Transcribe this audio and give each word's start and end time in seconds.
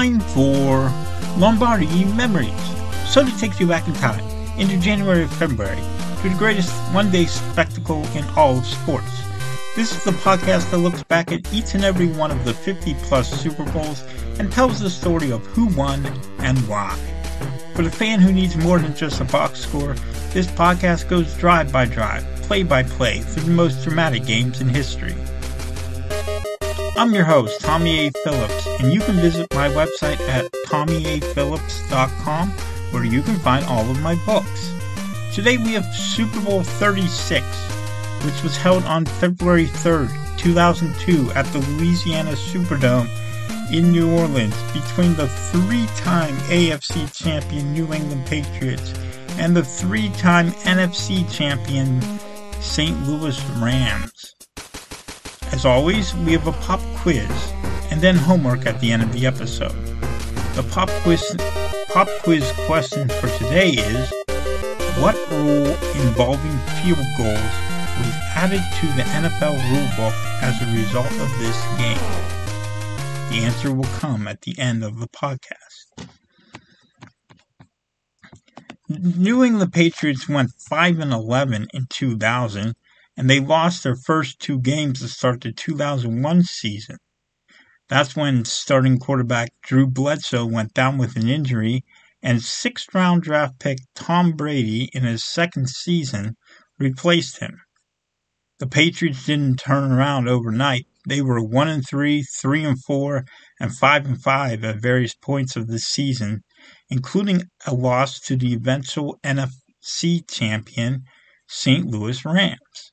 Time 0.00 0.18
for 0.18 0.90
Lombardi 1.36 2.06
Memories. 2.14 2.64
Sully 3.06 3.32
takes 3.32 3.60
you 3.60 3.66
back 3.66 3.86
in 3.86 3.92
time 3.92 4.24
into 4.58 4.80
January 4.80 5.24
and 5.24 5.32
February 5.32 5.76
to 6.22 6.28
the 6.30 6.34
greatest 6.38 6.72
one 6.94 7.10
day 7.10 7.26
spectacle 7.26 8.02
in 8.16 8.24
all 8.34 8.56
of 8.56 8.64
sports. 8.64 9.12
This 9.76 9.94
is 9.94 10.02
the 10.04 10.12
podcast 10.12 10.70
that 10.70 10.78
looks 10.78 11.02
back 11.02 11.32
at 11.32 11.52
each 11.52 11.74
and 11.74 11.84
every 11.84 12.06
one 12.06 12.30
of 12.30 12.46
the 12.46 12.54
50 12.54 12.94
plus 13.02 13.28
Super 13.42 13.70
Bowls 13.72 14.02
and 14.38 14.50
tells 14.50 14.80
the 14.80 14.88
story 14.88 15.30
of 15.32 15.44
who 15.48 15.66
won 15.76 16.06
and 16.38 16.56
why. 16.66 16.96
For 17.74 17.82
the 17.82 17.90
fan 17.90 18.20
who 18.20 18.32
needs 18.32 18.56
more 18.56 18.78
than 18.78 18.96
just 18.96 19.20
a 19.20 19.24
box 19.24 19.60
score, 19.60 19.92
this 20.32 20.46
podcast 20.46 21.10
goes 21.10 21.34
drive 21.34 21.70
by 21.70 21.84
drive, 21.84 22.24
play 22.36 22.62
by 22.62 22.84
play 22.84 23.18
through 23.18 23.42
the 23.42 23.50
most 23.50 23.84
dramatic 23.84 24.24
games 24.24 24.62
in 24.62 24.68
history. 24.70 25.14
I'm 26.96 27.14
your 27.14 27.24
host, 27.24 27.60
Tommy 27.60 28.08
A. 28.08 28.10
Phillips, 28.24 28.66
and 28.80 28.92
you 28.92 29.00
can 29.00 29.16
visit 29.16 29.52
my 29.54 29.68
website 29.68 30.20
at 30.28 30.50
tommyaphillips.com 30.66 32.50
where 32.90 33.04
you 33.04 33.22
can 33.22 33.36
find 33.36 33.64
all 33.66 33.88
of 33.88 34.00
my 34.02 34.16
books. 34.26 34.72
Today 35.32 35.56
we 35.56 35.72
have 35.74 35.86
Super 35.94 36.40
Bowl 36.40 36.62
36, 36.62 37.46
which 38.24 38.42
was 38.42 38.56
held 38.56 38.84
on 38.84 39.06
February 39.06 39.66
3rd, 39.66 40.10
2002 40.38 41.30
at 41.32 41.46
the 41.46 41.60
Louisiana 41.76 42.32
Superdome 42.32 43.08
in 43.72 43.92
New 43.92 44.12
Orleans 44.18 44.60
between 44.72 45.14
the 45.14 45.28
three-time 45.28 46.34
AFC 46.48 47.12
champion 47.16 47.72
New 47.72 47.92
England 47.94 48.26
Patriots 48.26 48.92
and 49.38 49.56
the 49.56 49.64
three-time 49.64 50.50
NFC 50.64 51.30
champion 51.32 52.02
St. 52.60 53.00
Louis 53.06 53.40
Rams. 53.60 54.34
As 55.52 55.64
always, 55.64 56.14
we 56.14 56.32
have 56.32 56.46
a 56.46 56.52
pop 56.52 56.80
quiz 56.96 57.28
and 57.90 58.00
then 58.00 58.16
homework 58.16 58.66
at 58.66 58.80
the 58.80 58.92
end 58.92 59.02
of 59.02 59.12
the 59.12 59.26
episode. 59.26 59.74
The 60.54 60.62
pop 60.70 60.88
quiz 61.02 61.22
pop 61.92 62.08
quiz 62.22 62.50
question 62.66 63.08
for 63.08 63.28
today 63.38 63.70
is 63.70 64.12
what 64.98 65.16
rule 65.30 65.66
involving 66.06 66.56
field 66.80 67.04
goals 67.18 67.54
was 67.98 68.14
added 68.34 68.62
to 68.80 68.86
the 68.96 69.02
NFL 69.02 69.58
rulebook 69.58 70.14
as 70.42 70.60
a 70.62 70.72
result 70.72 71.10
of 71.20 71.38
this 71.38 71.60
game? 71.78 71.98
The 73.30 73.44
answer 73.44 73.74
will 73.74 73.84
come 73.98 74.28
at 74.28 74.42
the 74.42 74.58
end 74.58 74.84
of 74.84 74.98
the 74.98 75.08
podcast. 75.08 76.08
New 78.88 79.44
England 79.44 79.72
Patriots 79.72 80.28
went 80.28 80.50
5 80.68 80.98
and 80.98 81.12
11 81.12 81.68
in 81.72 81.86
2000 81.88 82.74
and 83.20 83.28
they 83.28 83.38
lost 83.38 83.82
their 83.82 83.96
first 83.96 84.40
two 84.40 84.58
games 84.58 85.00
to 85.00 85.06
start 85.06 85.42
the 85.42 85.52
2001 85.52 86.42
season. 86.42 86.96
That's 87.86 88.16
when 88.16 88.46
starting 88.46 88.98
quarterback 88.98 89.50
Drew 89.62 89.86
Bledsoe 89.86 90.46
went 90.46 90.72
down 90.72 90.96
with 90.96 91.16
an 91.16 91.28
injury, 91.28 91.84
and 92.22 92.42
sixth 92.42 92.94
round 92.94 93.22
draft 93.22 93.58
pick 93.58 93.80
Tom 93.94 94.32
Brady 94.32 94.88
in 94.94 95.02
his 95.02 95.22
second 95.22 95.68
season 95.68 96.34
replaced 96.78 97.40
him. 97.40 97.60
The 98.58 98.66
Patriots 98.66 99.26
didn't 99.26 99.58
turn 99.58 99.92
around 99.92 100.26
overnight. 100.26 100.86
They 101.06 101.20
were 101.20 101.44
1 101.44 101.68
and 101.68 101.86
3, 101.86 102.22
3 102.22 102.64
and 102.64 102.82
4, 102.82 103.26
and 103.60 103.76
5 103.76 104.06
and 104.06 104.22
5 104.22 104.64
at 104.64 104.80
various 104.80 105.14
points 105.14 105.56
of 105.56 105.66
the 105.66 105.78
season, 105.78 106.40
including 106.88 107.42
a 107.66 107.74
loss 107.74 108.18
to 108.20 108.36
the 108.36 108.54
eventual 108.54 109.18
NFC 109.22 110.26
champion 110.26 111.02
St. 111.46 111.84
Louis 111.84 112.24
Rams 112.24 112.90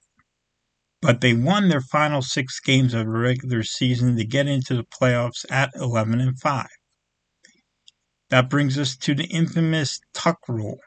but 1.08 1.22
they 1.22 1.34
won 1.34 1.70
their 1.70 1.80
final 1.80 2.22
six 2.22 2.60
games 2.60 2.94
of 2.94 3.06
the 3.06 3.10
regular 3.10 3.64
season 3.64 4.18
to 4.18 4.26
get 4.26 4.46
into 4.46 4.76
the 4.76 4.84
playoffs 4.84 5.46
at 5.50 5.70
11 5.74 6.20
and 6.20 6.38
5. 6.38 6.68
That 8.30 8.50
brings 8.50 8.78
us 8.78 8.98
to 8.98 9.16
the 9.16 9.24
infamous 9.24 10.02
tuck 10.14 10.40
rule. 10.50 10.80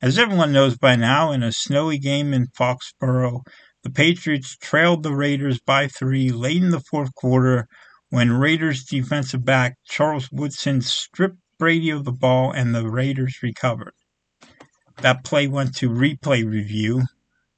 As 0.00 0.16
everyone 0.16 0.52
knows 0.52 0.78
by 0.78 0.94
now, 0.94 1.32
in 1.32 1.42
a 1.42 1.50
snowy 1.50 1.98
game 1.98 2.32
in 2.32 2.46
Foxborough, 2.56 3.40
the 3.82 3.90
Patriots 3.90 4.56
trailed 4.56 5.02
the 5.02 5.12
Raiders 5.12 5.58
by 5.58 5.88
three 5.88 6.30
late 6.30 6.62
in 6.62 6.70
the 6.70 6.84
fourth 6.88 7.12
quarter 7.16 7.66
when 8.10 8.30
Raiders 8.30 8.84
defensive 8.84 9.44
back 9.44 9.74
Charles 9.88 10.30
Woodson 10.30 10.82
stripped 10.82 11.40
Brady 11.58 11.90
of 11.90 12.04
the 12.04 12.12
ball 12.12 12.52
and 12.52 12.72
the 12.72 12.88
Raiders 12.88 13.40
recovered. 13.42 13.94
That 14.98 15.24
play 15.24 15.48
went 15.48 15.74
to 15.78 15.90
replay 15.90 16.48
review, 16.48 17.06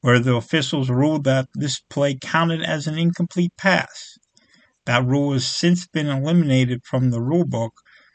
where 0.00 0.18
the 0.18 0.34
officials 0.34 0.88
ruled 0.90 1.24
that 1.24 1.48
this 1.54 1.80
play 1.90 2.16
counted 2.20 2.62
as 2.62 2.86
an 2.86 2.98
incomplete 2.98 3.52
pass. 3.56 4.18
That 4.86 5.04
rule 5.04 5.32
has 5.32 5.46
since 5.46 5.86
been 5.86 6.08
eliminated 6.08 6.84
from 6.84 7.10
the 7.10 7.20
rulebook, 7.20 7.72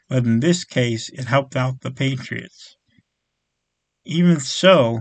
but 0.08 0.24
in 0.24 0.40
this 0.40 0.64
case, 0.64 1.08
it 1.10 1.26
helped 1.26 1.56
out 1.56 1.80
the 1.80 1.92
Patriots. 1.92 2.76
Even 4.04 4.40
so, 4.40 5.00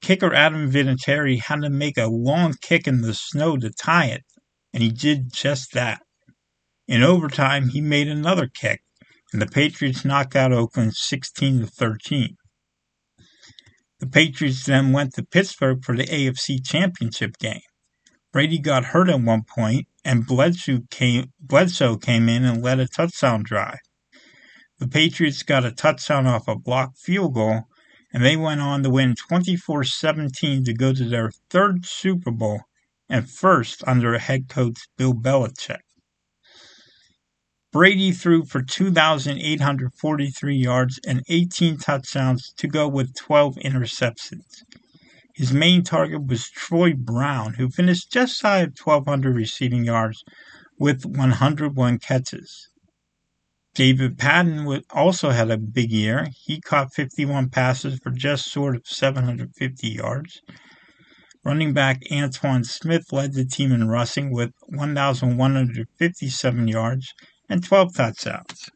kicker 0.00 0.34
Adam 0.34 0.70
Vinatieri 0.70 1.40
had 1.40 1.62
to 1.62 1.70
make 1.70 1.96
a 1.96 2.06
long 2.06 2.54
kick 2.60 2.86
in 2.86 3.02
the 3.02 3.14
snow 3.14 3.56
to 3.56 3.70
tie 3.70 4.06
it, 4.06 4.24
and 4.72 4.82
he 4.82 4.90
did 4.90 5.32
just 5.32 5.72
that. 5.72 6.02
In 6.88 7.02
overtime, 7.02 7.68
he 7.68 7.80
made 7.80 8.08
another 8.08 8.48
kick, 8.48 8.82
and 9.32 9.40
the 9.40 9.46
Patriots 9.46 10.04
knocked 10.04 10.34
out 10.34 10.52
Oakland 10.52 10.94
16 10.94 11.60
to 11.60 11.66
13. 11.66 12.36
The 14.02 14.08
Patriots 14.08 14.66
then 14.66 14.90
went 14.90 15.14
to 15.14 15.24
Pittsburgh 15.24 15.84
for 15.84 15.96
the 15.96 16.02
AFC 16.02 16.58
Championship 16.66 17.38
game. 17.38 17.60
Brady 18.32 18.58
got 18.58 18.86
hurt 18.86 19.08
at 19.08 19.20
one 19.20 19.44
point, 19.44 19.86
and 20.04 20.26
Bledsoe 20.26 20.80
came, 20.90 21.32
Bledsoe 21.38 21.98
came 21.98 22.28
in 22.28 22.44
and 22.44 22.60
led 22.60 22.80
a 22.80 22.88
touchdown 22.88 23.44
drive. 23.44 23.78
The 24.80 24.88
Patriots 24.88 25.44
got 25.44 25.64
a 25.64 25.70
touchdown 25.70 26.26
off 26.26 26.48
a 26.48 26.56
blocked 26.56 26.98
field 26.98 27.34
goal, 27.34 27.68
and 28.12 28.24
they 28.24 28.36
went 28.36 28.60
on 28.60 28.82
to 28.82 28.90
win 28.90 29.14
24 29.14 29.84
17 29.84 30.64
to 30.64 30.74
go 30.74 30.92
to 30.92 31.04
their 31.04 31.30
third 31.48 31.86
Super 31.86 32.32
Bowl 32.32 32.62
and 33.08 33.30
first 33.30 33.84
under 33.86 34.18
head 34.18 34.48
coach 34.48 34.80
Bill 34.96 35.14
Belichick. 35.14 35.82
Brady 37.72 38.12
threw 38.12 38.44
for 38.44 38.60
2,843 38.60 40.54
yards 40.54 41.00
and 41.06 41.22
18 41.30 41.78
touchdowns 41.78 42.52
to 42.58 42.68
go 42.68 42.86
with 42.86 43.14
12 43.14 43.54
interceptions. 43.64 44.62
His 45.34 45.54
main 45.54 45.82
target 45.82 46.26
was 46.26 46.50
Troy 46.50 46.92
Brown, 46.92 47.54
who 47.54 47.70
finished 47.70 48.12
just 48.12 48.38
shy 48.38 48.58
of 48.58 48.78
1,200 48.78 49.34
receiving 49.34 49.84
yards 49.84 50.22
with 50.78 51.06
101 51.06 51.98
catches. 51.98 52.68
David 53.74 54.18
Patten 54.18 54.82
also 54.90 55.30
had 55.30 55.50
a 55.50 55.56
big 55.56 55.90
year. 55.90 56.28
He 56.44 56.60
caught 56.60 56.92
51 56.92 57.48
passes 57.48 57.98
for 58.02 58.10
just 58.10 58.50
short 58.50 58.76
of 58.76 58.86
750 58.86 59.88
yards. 59.88 60.42
Running 61.42 61.72
back 61.72 62.02
Antowain 62.10 62.66
Smith 62.66 63.10
led 63.12 63.32
the 63.32 63.46
team 63.46 63.72
in 63.72 63.88
rushing 63.88 64.30
with 64.30 64.50
1,157 64.68 66.68
yards 66.68 67.14
and 67.52 67.62
12 67.62 67.94
touchdowns. 67.94 68.70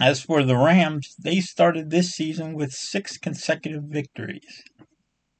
As 0.00 0.20
for 0.20 0.42
the 0.42 0.56
Rams, 0.56 1.14
they 1.16 1.40
started 1.40 1.90
this 1.90 2.10
season 2.10 2.54
with 2.54 2.72
six 2.72 3.16
consecutive 3.16 3.84
victories. 3.84 4.64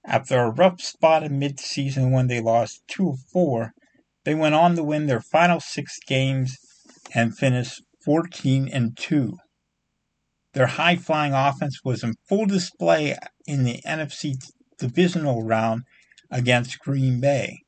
After 0.07 0.39
a 0.39 0.51
rough 0.51 0.81
spot 0.81 1.25
in 1.25 1.41
midseason 1.41 2.13
when 2.13 2.29
they 2.29 2.41
lost 2.41 2.83
2 2.87 3.09
of 3.09 3.19
4, 3.33 3.73
they 4.25 4.37
went 4.37 4.55
on 4.55 4.77
to 4.77 4.85
win 4.85 5.07
their 5.07 5.21
final 5.21 5.59
six 5.59 5.99
games 6.07 6.57
and 7.13 7.37
finished 7.37 7.83
14 8.05 8.69
and 8.73 8.97
2. 8.97 9.37
Their 10.53 10.69
high 10.69 10.95
flying 10.95 11.33
offense 11.33 11.81
was 11.85 12.05
in 12.05 12.15
full 12.29 12.47
display 12.47 13.17
in 13.47 13.65
the 13.65 13.81
NFC 13.85 14.35
divisional 14.79 15.43
round 15.43 15.83
against 16.31 16.79
Green 16.79 17.21
Bay. 17.21 17.63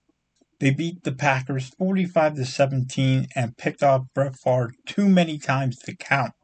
They 0.62 0.70
beat 0.70 1.02
the 1.02 1.10
Packers 1.10 1.70
45 1.76 2.36
to 2.36 2.44
17 2.44 3.26
and 3.34 3.56
picked 3.56 3.82
off 3.82 4.02
Brett 4.14 4.36
Favre 4.36 4.70
too 4.86 5.08
many 5.08 5.36
times 5.36 5.76
to 5.78 5.96
count. 5.96 6.34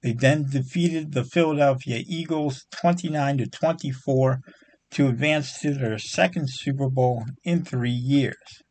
They 0.00 0.12
then 0.12 0.48
defeated 0.48 1.10
the 1.10 1.24
Philadelphia 1.24 2.04
Eagles 2.06 2.66
29 2.80 3.38
to 3.38 3.46
24 3.48 4.38
to 4.92 5.08
advance 5.08 5.58
to 5.58 5.74
their 5.74 5.98
second 5.98 6.50
Super 6.50 6.88
Bowl 6.88 7.24
in 7.42 7.64
3 7.64 7.90
years. 7.90 8.62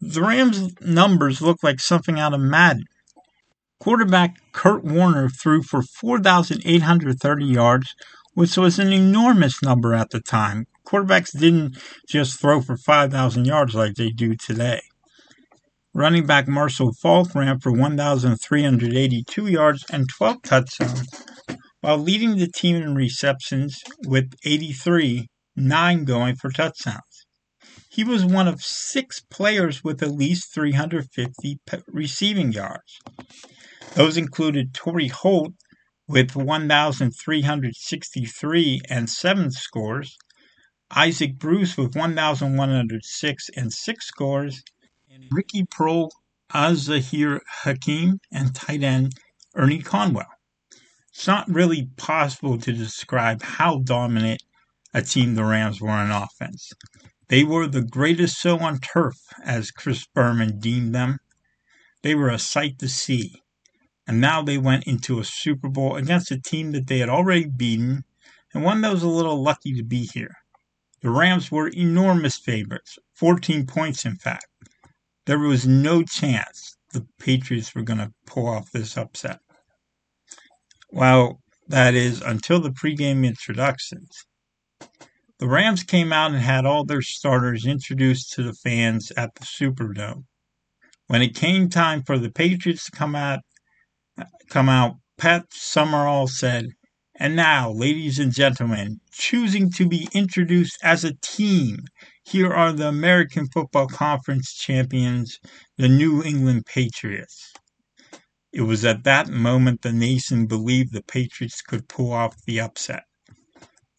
The 0.00 0.22
Rams' 0.22 0.80
numbers 0.80 1.42
look 1.42 1.64
like 1.64 1.80
something 1.80 2.20
out 2.20 2.32
of 2.32 2.40
Madden. 2.40 2.84
Quarterback 3.80 4.36
Kurt 4.52 4.84
Warner 4.84 5.28
threw 5.28 5.64
for 5.64 5.82
4,830 5.82 7.44
yards, 7.44 7.96
which 8.34 8.56
was 8.56 8.78
an 8.78 8.92
enormous 8.92 9.60
number 9.64 9.94
at 9.94 10.10
the 10.10 10.20
time. 10.20 10.66
Quarterbacks 10.86 11.38
didn't 11.38 11.76
just 12.08 12.40
throw 12.40 12.60
for 12.60 12.76
5,000 12.76 13.44
yards 13.44 13.74
like 13.74 13.94
they 13.94 14.10
do 14.10 14.34
today. 14.34 14.80
Running 15.94 16.26
back 16.26 16.48
Marshall 16.48 16.92
Faulk 17.02 17.34
ran 17.34 17.60
for 17.60 17.70
1,382 17.70 19.46
yards 19.46 19.84
and 19.92 20.08
12 20.08 20.42
touchdowns, 20.42 21.06
while 21.82 21.98
leading 21.98 22.36
the 22.36 22.48
team 22.48 22.76
in 22.76 22.94
receptions 22.94 23.78
with 24.06 24.32
83, 24.44 25.28
nine 25.54 26.04
going 26.04 26.36
for 26.36 26.50
touchdowns. 26.50 27.26
He 27.90 28.04
was 28.04 28.24
one 28.24 28.48
of 28.48 28.62
six 28.62 29.20
players 29.30 29.84
with 29.84 30.02
at 30.02 30.12
least 30.12 30.54
350 30.54 31.58
receiving 31.88 32.52
yards. 32.52 33.00
Those 33.94 34.16
included 34.16 34.72
Torry 34.72 35.08
Holt 35.08 35.52
with 36.08 36.34
1,363 36.34 38.80
and 38.88 39.10
7 39.10 39.50
scores, 39.50 40.16
Isaac 40.94 41.38
Bruce 41.38 41.76
with 41.76 41.96
1,106 41.96 43.48
and 43.56 43.72
6 43.72 44.06
scores, 44.06 44.62
and 45.10 45.24
Ricky 45.30 45.64
Proehl 45.64 46.10
Az-Zahir 46.52 47.40
Hakim, 47.64 48.20
and 48.30 48.54
tight 48.54 48.82
end 48.82 49.12
Ernie 49.54 49.82
Conwell. 49.82 50.26
It's 51.12 51.26
not 51.26 51.48
really 51.48 51.90
possible 51.96 52.58
to 52.58 52.72
describe 52.72 53.42
how 53.42 53.78
dominant 53.78 54.42
a 54.94 55.02
team 55.02 55.34
the 55.34 55.44
Rams 55.44 55.80
were 55.80 55.90
on 55.90 56.10
offense. 56.10 56.72
They 57.28 57.44
were 57.44 57.66
the 57.66 57.82
greatest 57.82 58.38
show 58.38 58.58
on 58.58 58.78
turf, 58.78 59.16
as 59.44 59.70
Chris 59.70 60.06
Berman 60.14 60.58
deemed 60.58 60.94
them. 60.94 61.18
They 62.02 62.14
were 62.14 62.28
a 62.28 62.38
sight 62.38 62.78
to 62.80 62.88
see 62.88 63.42
and 64.06 64.20
now 64.20 64.42
they 64.42 64.58
went 64.58 64.84
into 64.84 65.20
a 65.20 65.24
Super 65.24 65.68
Bowl 65.68 65.96
against 65.96 66.30
a 66.30 66.40
team 66.40 66.72
that 66.72 66.86
they 66.86 66.98
had 66.98 67.08
already 67.08 67.46
beaten 67.46 68.04
and 68.52 68.64
one 68.64 68.80
that 68.82 68.92
was 68.92 69.02
a 69.02 69.08
little 69.08 69.42
lucky 69.42 69.72
to 69.74 69.82
be 69.82 70.08
here. 70.12 70.34
The 71.02 71.10
Rams 71.10 71.50
were 71.50 71.68
enormous 71.68 72.38
favorites, 72.38 72.98
14 73.14 73.66
points 73.66 74.04
in 74.04 74.16
fact. 74.16 74.46
There 75.26 75.38
was 75.38 75.66
no 75.66 76.02
chance 76.02 76.76
the 76.92 77.06
Patriots 77.18 77.74
were 77.74 77.82
going 77.82 77.98
to 77.98 78.12
pull 78.26 78.48
off 78.48 78.70
this 78.70 78.96
upset. 78.96 79.40
Well, 80.90 81.40
that 81.68 81.94
is 81.94 82.20
until 82.20 82.60
the 82.60 82.70
pregame 82.70 83.26
introductions. 83.26 84.26
The 85.38 85.48
Rams 85.48 85.82
came 85.82 86.12
out 86.12 86.30
and 86.30 86.40
had 86.40 86.66
all 86.66 86.84
their 86.84 87.02
starters 87.02 87.66
introduced 87.66 88.32
to 88.34 88.42
the 88.42 88.52
fans 88.52 89.10
at 89.16 89.34
the 89.34 89.44
Superdome. 89.44 90.24
When 91.08 91.22
it 91.22 91.34
came 91.34 91.68
time 91.68 92.02
for 92.04 92.18
the 92.18 92.30
Patriots 92.30 92.84
to 92.86 92.92
come 92.92 93.16
out 93.16 93.40
come 94.48 94.68
out, 94.68 94.96
Pat 95.18 95.46
Summerall 95.50 96.28
said, 96.28 96.66
And 97.22 97.36
now, 97.36 97.70
ladies 97.70 98.18
and 98.18 98.32
gentlemen, 98.32 98.98
choosing 99.12 99.70
to 99.74 99.86
be 99.86 100.08
introduced 100.12 100.76
as 100.82 101.04
a 101.04 101.14
team, 101.22 101.84
here 102.24 102.52
are 102.52 102.72
the 102.72 102.88
American 102.88 103.46
Football 103.46 103.86
Conference 103.86 104.52
champions, 104.52 105.38
the 105.78 105.86
New 105.86 106.24
England 106.24 106.66
Patriots. 106.66 107.52
It 108.52 108.62
was 108.62 108.84
at 108.84 109.04
that 109.04 109.28
moment 109.28 109.82
the 109.82 109.92
nation 109.92 110.46
believed 110.46 110.92
the 110.92 111.04
Patriots 111.04 111.62
could 111.62 111.86
pull 111.86 112.12
off 112.12 112.34
the 112.44 112.58
upset. 112.58 113.04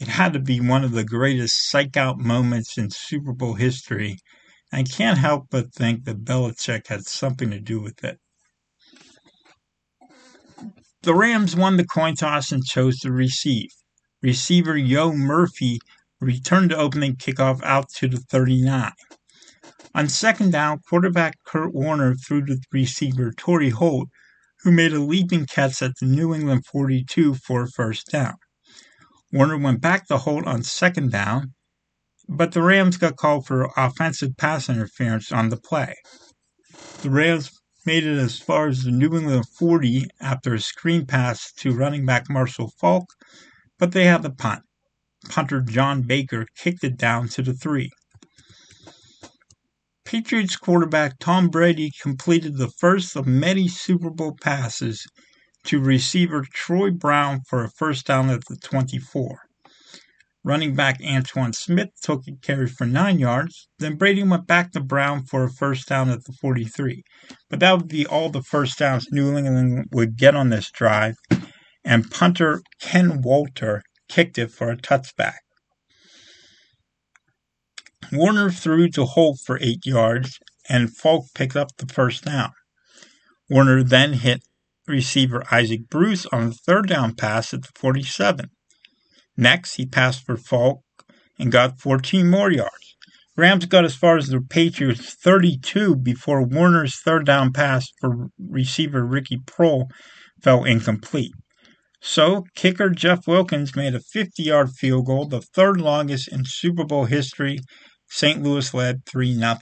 It 0.02 0.10
had 0.10 0.34
to 0.34 0.40
be 0.40 0.60
one 0.60 0.84
of 0.84 0.92
the 0.92 1.06
greatest 1.06 1.70
psych 1.70 1.96
out 1.96 2.20
moments 2.20 2.78
in 2.78 2.90
Super 2.90 3.32
Bowl 3.32 3.54
history. 3.54 4.18
I 4.74 4.84
can't 4.84 5.18
help 5.18 5.48
but 5.50 5.74
think 5.74 6.04
that 6.04 6.26
Belichick 6.26 6.88
had 6.88 7.06
something 7.06 7.52
to 7.52 7.62
do 7.62 7.80
with 7.80 8.04
it. 8.04 8.20
The 11.04 11.14
Rams 11.14 11.54
won 11.54 11.76
the 11.76 11.86
coin 11.86 12.16
toss 12.16 12.54
and 12.54 12.64
chose 12.64 12.98
to 13.00 13.12
receive. 13.12 13.70
Receiver 14.22 14.78
Yo 14.78 15.12
Murphy 15.12 15.80
returned 16.22 16.72
the 16.72 16.78
opening 16.78 17.18
kickoff 17.18 17.62
out 17.62 17.90
to 17.96 18.08
the 18.08 18.20
39. 18.20 18.94
On 19.94 20.08
second 20.08 20.54
down, 20.54 20.80
quarterback 20.90 21.36
Kurt 21.46 21.74
Warner 21.74 22.16
threw 22.16 22.46
to 22.46 22.58
receiver 22.72 23.34
Torry 23.36 23.72
Holt, 23.72 24.08
who 24.62 24.72
made 24.72 24.94
a 24.94 25.02
leaping 25.02 25.46
catch 25.46 25.82
at 25.82 25.92
the 26.00 26.06
New 26.06 26.34
England 26.34 26.66
42 26.68 27.34
for 27.34 27.64
a 27.64 27.68
first 27.68 28.08
down. 28.10 28.36
Warner 29.30 29.58
went 29.58 29.82
back 29.82 30.08
to 30.08 30.20
Holt 30.20 30.48
on 30.48 30.64
second 30.64 31.12
down, 31.12 31.54
but 32.30 32.54
the 32.54 32.62
Rams 32.62 32.96
got 32.96 33.18
called 33.18 33.46
for 33.46 33.70
offensive 33.76 34.38
pass 34.38 34.70
interference 34.70 35.34
on 35.34 35.50
the 35.50 35.58
play. 35.58 35.96
The 37.02 37.10
Rams 37.10 37.52
made 37.86 38.06
it 38.06 38.18
as 38.18 38.40
far 38.40 38.68
as 38.68 38.84
the 38.84 38.92
New 38.92 39.16
England 39.16 39.46
40 39.48 40.06
after 40.22 40.54
a 40.54 40.60
screen 40.60 41.06
pass 41.06 41.52
to 41.54 41.76
running 41.76 42.06
back 42.06 42.30
Marshall 42.30 42.72
Faulk, 42.80 43.06
but 43.78 43.92
they 43.92 44.06
had 44.06 44.24
the 44.24 44.30
punt. 44.30 44.64
Punter 45.30 45.62
John 45.62 46.02
Baker 46.02 46.46
kicked 46.58 46.84
it 46.84 46.98
down 46.98 47.28
to 47.30 47.42
the 47.42 47.54
three. 47.54 47.90
Patriots 50.06 50.58
quarterback 50.58 51.18
Tom 51.20 51.50
Brady 51.50 51.92
completed 52.02 52.58
the 52.58 52.70
first 52.80 53.16
of 53.16 53.26
many 53.26 53.68
Super 53.68 54.10
Bowl 54.10 54.36
passes 54.42 55.08
to 55.64 55.80
receiver 55.80 56.46
Troy 56.54 56.92
Brown 56.92 57.40
for 57.48 57.64
a 57.64 57.70
first 57.72 58.06
down 58.06 58.30
at 58.30 58.42
the 58.50 58.58
24. 58.58 59.43
Running 60.46 60.76
back 60.76 61.00
Antowain 61.02 61.56
Smith 61.56 61.90
took 62.02 62.28
a 62.28 62.34
carry 62.42 62.68
for 62.68 62.86
nine 62.86 63.18
yards. 63.18 63.70
Then 63.80 63.96
Brady 63.96 64.24
went 64.24 64.46
back 64.46 64.72
to 64.74 64.82
Brown 64.82 65.24
for 65.24 65.46
a 65.46 65.50
first 65.50 65.88
down 65.88 66.10
at 66.10 66.26
the 66.26 66.34
43. 66.34 67.02
But 67.50 67.62
that 67.62 67.78
would 67.78 67.88
be 67.88 68.06
all 68.06 68.30
the 68.30 68.42
first 68.42 68.78
downs 68.78 69.08
New 69.10 69.38
England 69.38 69.86
would 69.92 70.18
get 70.18 70.36
on 70.36 70.50
this 70.50 70.70
drive. 70.70 71.16
And 71.86 72.12
punter 72.12 72.62
Ken 72.82 73.22
Walter 73.22 73.84
kicked 74.10 74.38
it 74.38 74.52
for 74.52 74.70
a 74.70 74.76
touchback. 74.76 75.38
Warner 78.12 78.52
threw 78.52 78.90
to 78.90 79.06
Holt 79.06 79.40
for 79.46 79.58
eight 79.62 79.86
yards, 79.86 80.40
and 80.68 80.96
Faulk 80.96 81.28
picked 81.34 81.56
up 81.56 81.70
the 81.78 81.88
first 81.88 82.26
down. 82.26 82.52
Warner 83.50 83.82
then 83.82 84.14
hit 84.14 84.44
receiver 84.88 85.44
Isaac 85.52 85.88
Bruce 85.90 86.26
on 86.28 86.50
the 86.50 86.56
third 86.56 86.90
down 86.90 87.16
pass 87.16 87.54
at 87.54 87.62
the 87.62 87.70
47. 87.76 88.50
Next, 89.38 89.76
he 89.76 89.86
passed 89.86 90.26
for 90.26 90.38
Faulk 90.38 90.82
and 91.40 91.52
got 91.52 91.80
14 91.80 92.30
more 92.30 92.52
yards. 92.52 92.96
Rams 93.36 93.66
got 93.66 93.84
as 93.84 93.96
far 93.96 94.18
as 94.18 94.28
the 94.28 94.42
Patriots' 94.42 95.16
32 95.16 95.96
before 95.96 96.44
Warner's 96.44 97.00
third 97.02 97.26
down 97.26 97.52
pass 97.52 97.88
for 98.00 98.28
receiver 98.38 99.04
Ricky 99.04 99.38
Proehl 99.38 99.88
fell 100.42 100.64
incomplete. 100.64 101.34
So, 102.00 102.44
kicker 102.54 102.90
Jeff 102.90 103.28
Wilkins 103.28 103.76
made 103.76 103.96
a 103.96 104.00
50 104.00 104.44
yard 104.44 104.72
field 104.72 105.08
goal, 105.08 105.26
the 105.26 105.42
third 105.42 105.82
longest 105.82 106.28
in 106.28 106.44
Super 106.46 106.84
Bowl 106.84 107.06
history. 107.06 107.60
St. 108.08 108.44
Louis 108.44 108.72
led 108.74 109.06
3 109.08 109.34
0. 109.34 109.58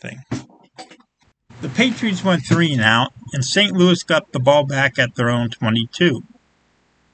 The 1.61 1.69
Patriots 1.69 2.23
went 2.23 2.43
3 2.45 2.73
and 2.73 2.81
out, 2.81 3.13
and 3.33 3.45
St. 3.45 3.71
Louis 3.71 4.03
got 4.03 4.33
the 4.33 4.39
ball 4.39 4.65
back 4.65 4.99
at 4.99 5.15
their 5.15 5.29
own 5.29 5.49
22. 5.51 6.23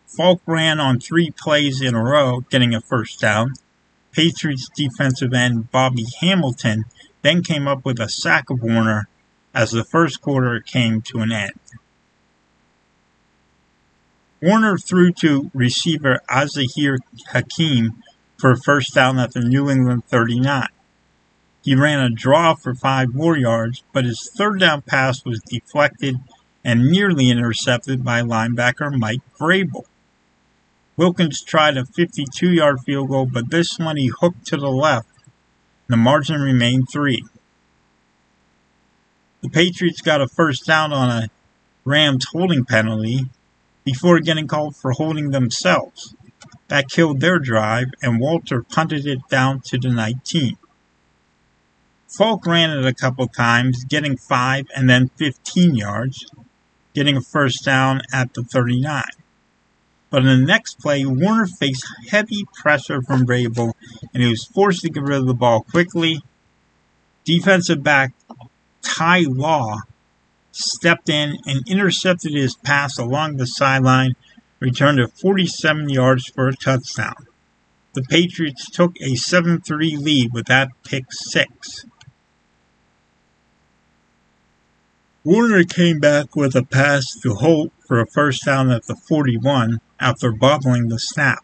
Faulk 0.07 0.41
ran 0.45 0.79
on 0.79 0.99
three 0.99 1.31
plays 1.31 1.81
in 1.81 1.93
a 1.93 2.01
row, 2.01 2.39
getting 2.49 2.73
a 2.73 2.81
first 2.81 3.19
down. 3.19 3.53
Patriots 4.11 4.69
defensive 4.75 5.33
end 5.33 5.69
Bobby 5.71 6.05
Hamilton 6.21 6.85
then 7.21 7.43
came 7.43 7.67
up 7.67 7.85
with 7.85 7.99
a 7.99 8.09
sack 8.09 8.49
of 8.49 8.63
Warner 8.63 9.07
as 9.53 9.71
the 9.71 9.83
first 9.83 10.21
quarter 10.21 10.59
came 10.59 11.01
to 11.01 11.19
an 11.19 11.31
end. 11.31 11.59
Warner 14.41 14.77
threw 14.77 15.11
to 15.13 15.51
receiver 15.53 16.21
Az-Zahir 16.29 16.99
Hakim 17.31 18.01
for 18.37 18.51
a 18.51 18.57
first 18.57 18.93
down 18.93 19.19
at 19.19 19.33
the 19.33 19.41
New 19.41 19.69
England 19.69 20.05
39. 20.05 20.67
He 21.63 21.75
ran 21.75 21.99
a 21.99 22.09
draw 22.09 22.55
for 22.55 22.73
five 22.73 23.13
more 23.13 23.37
yards, 23.37 23.83
but 23.91 24.05
his 24.05 24.31
third 24.37 24.59
down 24.59 24.83
pass 24.83 25.25
was 25.25 25.41
deflected 25.41 26.15
and 26.63 26.85
nearly 26.85 27.29
intercepted 27.29 28.05
by 28.05 28.21
linebacker 28.21 28.97
Mike 28.97 29.21
Vrabel. 29.39 29.83
Wilkins 30.97 31.43
tried 31.43 31.77
a 31.77 31.85
52 31.85 32.51
yard 32.51 32.79
field 32.83 33.09
goal, 33.09 33.27
but 33.31 33.51
this 33.51 33.77
one 33.77 33.97
he 33.97 34.11
hooked 34.19 34.47
to 34.47 34.57
the 34.57 34.71
left. 34.71 35.07
The 35.87 35.95
margin 35.95 36.41
remained 36.41 36.87
three. 36.91 37.23
The 39.41 39.49
Patriots 39.49 40.01
got 40.01 40.21
a 40.21 40.27
first 40.27 40.65
down 40.65 40.91
on 40.91 41.09
a 41.09 41.29
Rams 41.85 42.25
holding 42.33 42.65
penalty 42.65 43.29
before 43.85 44.19
getting 44.19 44.47
called 44.47 44.75
for 44.75 44.91
holding 44.91 45.29
themselves. 45.29 46.15
That 46.67 46.89
killed 46.89 47.21
their 47.21 47.39
drive, 47.39 47.87
and 48.01 48.19
Walter 48.19 48.63
punted 48.63 49.05
it 49.05 49.19
down 49.29 49.61
to 49.67 49.77
the 49.77 49.89
19. 49.89 50.57
Faulk 52.17 52.45
ran 52.45 52.71
it 52.71 52.85
a 52.85 52.93
couple 52.93 53.27
times, 53.27 53.85
getting 53.85 54.17
5 54.17 54.65
and 54.75 54.89
then 54.89 55.09
15 55.17 55.75
yards, 55.75 56.25
getting 56.93 57.15
a 57.15 57.21
first 57.21 57.63
down 57.63 58.01
at 58.11 58.33
the 58.33 58.43
39. 58.43 59.03
But 60.09 60.25
in 60.25 60.39
the 60.39 60.45
next 60.45 60.79
play, 60.79 61.05
Warner 61.05 61.47
faced 61.47 61.85
heavy 62.09 62.45
pressure 62.61 63.01
from 63.01 63.25
Vrabel, 63.25 63.73
and 64.13 64.23
he 64.23 64.29
was 64.29 64.45
forced 64.45 64.81
to 64.81 64.89
get 64.89 65.03
rid 65.03 65.19
of 65.19 65.27
the 65.27 65.33
ball 65.33 65.61
quickly. 65.63 66.21
Defensive 67.25 67.83
back 67.83 68.13
Ty 68.81 69.25
Law 69.27 69.79
stepped 70.51 71.09
in 71.09 71.37
and 71.45 71.67
intercepted 71.67 72.33
his 72.33 72.55
pass 72.55 72.97
along 72.97 73.35
the 73.35 73.45
sideline, 73.45 74.13
returned 74.59 74.99
it 74.99 75.11
47 75.21 75.89
yards 75.89 76.25
for 76.33 76.47
a 76.47 76.55
touchdown. 76.55 77.27
The 77.93 78.03
Patriots 78.03 78.69
took 78.71 78.93
a 79.01 79.15
7 79.15 79.61
3 79.61 79.97
lead 79.97 80.29
with 80.33 80.45
that 80.45 80.69
pick 80.83 81.05
six. 81.09 81.85
Warner 85.23 85.63
came 85.65 85.99
back 85.99 86.35
with 86.35 86.55
a 86.55 86.63
pass 86.63 87.11
to 87.21 87.33
Holt 87.33 87.73
for 87.85 87.99
a 87.99 88.07
first 88.07 88.45
down 88.45 88.71
at 88.71 88.85
the 88.85 88.95
41 88.95 89.81
after 89.99 90.31
bobbling 90.31 90.87
the 90.87 90.99
snap. 90.99 91.43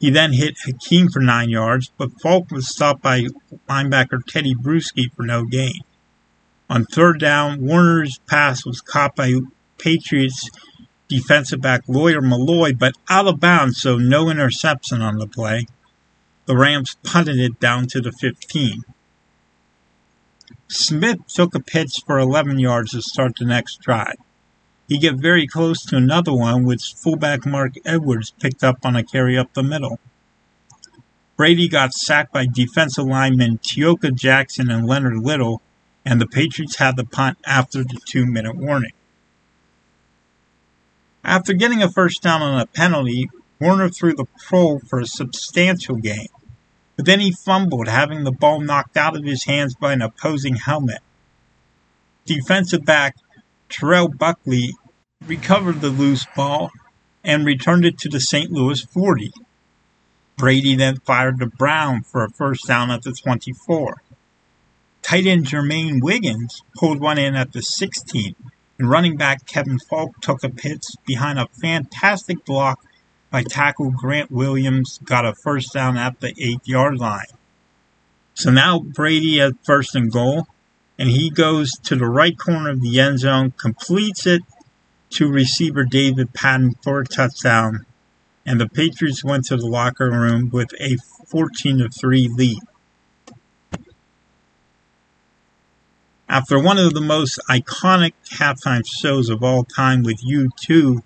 He 0.00 0.10
then 0.10 0.32
hit 0.32 0.56
Hakim 0.64 1.08
for 1.08 1.20
nine 1.20 1.48
yards, 1.48 1.92
but 1.96 2.20
Faulk 2.20 2.50
was 2.50 2.68
stopped 2.68 3.02
by 3.02 3.26
linebacker 3.68 4.24
Teddy 4.26 4.54
Bruschi 4.54 5.12
for 5.14 5.22
no 5.22 5.44
gain. 5.44 5.80
On 6.68 6.84
third 6.84 7.20
down, 7.20 7.60
Warner's 7.60 8.18
pass 8.26 8.64
was 8.64 8.80
caught 8.80 9.14
by 9.14 9.34
Patriots 9.78 10.48
defensive 11.08 11.60
back 11.60 11.82
Lawyer 11.86 12.20
Milloy, 12.22 12.76
but 12.76 12.94
out 13.08 13.28
of 13.28 13.38
bounds, 13.38 13.80
so 13.80 13.96
no 13.98 14.30
interception 14.30 15.02
on 15.02 15.18
the 15.18 15.26
play. 15.26 15.66
The 16.46 16.56
Rams 16.56 16.96
punted 17.04 17.38
it 17.38 17.60
down 17.60 17.86
to 17.88 18.00
the 18.00 18.12
15. 18.12 18.82
Smith 20.68 21.18
took 21.28 21.54
a 21.54 21.60
pitch 21.60 21.92
for 22.06 22.18
11 22.18 22.58
yards 22.58 22.92
to 22.92 23.02
start 23.02 23.36
the 23.38 23.44
next 23.44 23.80
drive. 23.80 24.16
He 24.88 24.98
get 24.98 25.14
very 25.14 25.46
close 25.46 25.84
to 25.86 25.96
another 25.96 26.34
one, 26.34 26.64
which 26.64 26.94
fullback 27.02 27.46
Marc 27.46 27.74
Edwards 27.84 28.32
picked 28.40 28.64
up 28.64 28.78
on 28.84 28.96
a 28.96 29.04
carry 29.04 29.38
up 29.38 29.54
the 29.54 29.62
middle. 29.62 29.98
Brady 31.36 31.68
got 31.68 31.94
sacked 31.94 32.32
by 32.32 32.46
defensive 32.46 33.06
linemen 33.06 33.58
Tyoka 33.58 34.14
Jackson 34.14 34.70
and 34.70 34.86
Leonard 34.86 35.18
Little, 35.18 35.62
and 36.04 36.20
the 36.20 36.26
Patriots 36.26 36.76
had 36.76 36.96
the 36.96 37.04
punt 37.04 37.38
after 37.46 37.82
the 37.82 37.98
two 38.06 38.26
minute 38.26 38.56
warning. 38.56 38.92
After 41.24 41.52
getting 41.52 41.82
a 41.82 41.90
first 41.90 42.22
down 42.22 42.42
on 42.42 42.60
a 42.60 42.66
penalty, 42.66 43.30
Warner 43.60 43.88
threw 43.88 44.12
the 44.12 44.26
Proehl 44.44 44.80
for 44.88 44.98
a 44.98 45.06
substantial 45.06 45.94
gain, 45.94 46.26
but 46.96 47.06
then 47.06 47.20
he 47.20 47.32
fumbled, 47.44 47.86
having 47.86 48.24
the 48.24 48.32
ball 48.32 48.60
knocked 48.60 48.96
out 48.96 49.16
of 49.16 49.24
his 49.24 49.44
hands 49.44 49.76
by 49.76 49.92
an 49.92 50.02
opposing 50.02 50.56
helmet. 50.56 50.98
Defensive 52.26 52.84
back 52.84 53.14
Terrell 53.72 54.08
Buckley 54.08 54.74
recovered 55.26 55.80
the 55.80 55.88
loose 55.88 56.26
ball 56.36 56.70
and 57.24 57.46
returned 57.46 57.86
it 57.86 57.96
to 57.98 58.08
the 58.10 58.20
St. 58.20 58.50
Louis 58.50 58.82
40. 58.82 59.32
Brady 60.36 60.74
then 60.74 60.98
fired 60.98 61.40
to 61.40 61.46
Brown 61.46 62.02
for 62.02 62.22
a 62.22 62.30
first 62.30 62.66
down 62.68 62.90
at 62.90 63.02
the 63.02 63.12
24. 63.12 64.02
Tight 65.00 65.26
end 65.26 65.46
Jermaine 65.46 66.02
Wiggins 66.02 66.62
pulled 66.76 67.00
one 67.00 67.16
in 67.16 67.34
at 67.34 67.52
the 67.52 67.62
16, 67.62 68.34
and 68.78 68.90
running 68.90 69.16
back 69.16 69.46
Kevin 69.46 69.78
Faulk 69.78 70.20
took 70.20 70.44
a 70.44 70.50
pitch 70.50 70.84
behind 71.06 71.38
a 71.38 71.48
fantastic 71.62 72.44
block 72.44 72.84
by 73.30 73.42
tackle 73.42 73.90
Grant 73.90 74.30
Williams, 74.30 74.98
got 75.04 75.24
a 75.24 75.34
first 75.42 75.72
down 75.72 75.96
at 75.96 76.20
the 76.20 76.34
8 76.38 76.60
yard 76.64 76.98
line. 76.98 77.24
So 78.34 78.50
now 78.50 78.80
Brady 78.80 79.40
at 79.40 79.54
first 79.64 79.94
and 79.94 80.12
goal, 80.12 80.46
and 80.98 81.10
he 81.10 81.30
goes 81.30 81.72
to 81.84 81.96
the 81.96 82.08
right 82.08 82.38
corner 82.38 82.70
of 82.70 82.82
the 82.82 83.00
end 83.00 83.20
zone, 83.20 83.52
completes 83.60 84.26
it 84.26 84.42
to 85.10 85.30
receiver 85.30 85.84
David 85.84 86.32
Patten 86.32 86.74
for 86.82 87.00
a 87.00 87.04
touchdown, 87.04 87.86
and 88.46 88.60
the 88.60 88.68
Patriots 88.68 89.24
went 89.24 89.44
to 89.46 89.56
the 89.56 89.66
locker 89.66 90.10
room 90.10 90.50
with 90.50 90.70
a 90.80 90.96
14 91.28 91.88
3 91.88 92.28
lead. 92.28 92.58
After 96.28 96.58
one 96.58 96.78
of 96.78 96.94
the 96.94 97.02
most 97.02 97.38
iconic 97.50 98.14
halftime 98.30 98.86
shows 98.86 99.28
of 99.28 99.42
all 99.42 99.64
time 99.64 100.02
with 100.02 100.24
U2 100.24 101.02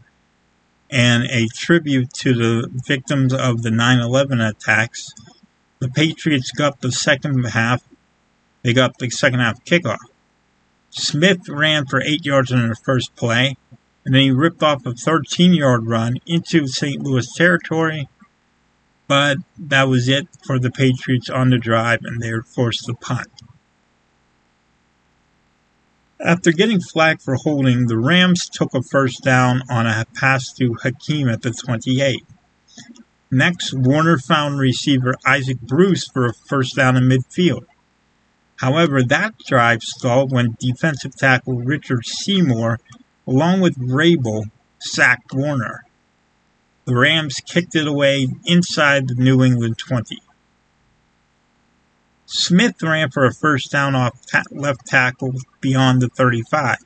and 0.88 1.24
a 1.24 1.48
tribute 1.48 2.12
to 2.14 2.32
the 2.32 2.68
victims 2.86 3.34
of 3.34 3.62
the 3.62 3.72
9 3.72 3.98
11 3.98 4.40
attacks, 4.40 5.08
the 5.80 5.88
Patriots 5.88 6.52
got 6.52 6.80
the 6.80 6.92
second 6.92 7.42
half. 7.44 7.82
They 8.66 8.72
got 8.72 8.98
the 8.98 9.08
second 9.10 9.38
half 9.38 9.64
kickoff. 9.64 10.00
Smith 10.90 11.48
ran 11.48 11.86
for 11.86 12.02
eight 12.02 12.26
yards 12.26 12.50
in 12.50 12.68
the 12.68 12.74
first 12.74 13.14
play, 13.14 13.56
and 14.04 14.12
then 14.12 14.22
he 14.22 14.32
ripped 14.32 14.60
off 14.60 14.84
a 14.84 14.92
13 14.92 15.54
yard 15.54 15.86
run 15.86 16.16
into 16.26 16.66
St. 16.66 17.00
Louis 17.00 17.28
territory. 17.36 18.08
But 19.06 19.38
that 19.56 19.86
was 19.86 20.08
it 20.08 20.26
for 20.44 20.58
the 20.58 20.72
Patriots 20.72 21.30
on 21.30 21.50
the 21.50 21.58
drive, 21.58 22.00
and 22.02 22.20
they 22.20 22.32
were 22.32 22.42
forced 22.42 22.86
to 22.86 22.94
punt. 22.94 23.28
After 26.20 26.50
getting 26.50 26.80
flagged 26.80 27.22
for 27.22 27.36
holding, 27.36 27.86
the 27.86 27.98
Rams 27.98 28.48
took 28.48 28.74
a 28.74 28.82
first 28.82 29.22
down 29.22 29.62
on 29.70 29.86
a 29.86 30.06
pass 30.16 30.52
to 30.54 30.74
Hakim 30.82 31.28
at 31.28 31.42
the 31.42 31.52
28. 31.52 32.24
Next, 33.30 33.72
Warner 33.72 34.18
found 34.18 34.58
receiver 34.58 35.14
Isaac 35.24 35.60
Bruce 35.60 36.08
for 36.12 36.26
a 36.26 36.34
first 36.48 36.74
down 36.74 36.96
in 36.96 37.04
midfield. 37.04 37.66
However, 38.56 39.02
that 39.02 39.38
drive 39.46 39.82
stalled 39.82 40.32
when 40.32 40.56
defensive 40.58 41.14
tackle 41.14 41.58
Richard 41.58 42.06
Seymour, 42.06 42.80
along 43.26 43.60
with 43.60 43.78
Vrabel, 43.78 44.44
sacked 44.78 45.34
Warner. 45.34 45.84
The 46.86 46.96
Rams 46.96 47.40
kicked 47.44 47.74
it 47.74 47.86
away 47.86 48.28
inside 48.44 49.08
the 49.08 49.14
New 49.14 49.42
England 49.42 49.76
20. 49.78 50.22
Smith 52.26 52.82
ran 52.82 53.10
for 53.10 53.24
a 53.24 53.34
first 53.34 53.70
down 53.70 53.94
off 53.94 54.18
left 54.50 54.86
tackle 54.86 55.34
beyond 55.60 56.00
the 56.00 56.08
35. 56.08 56.78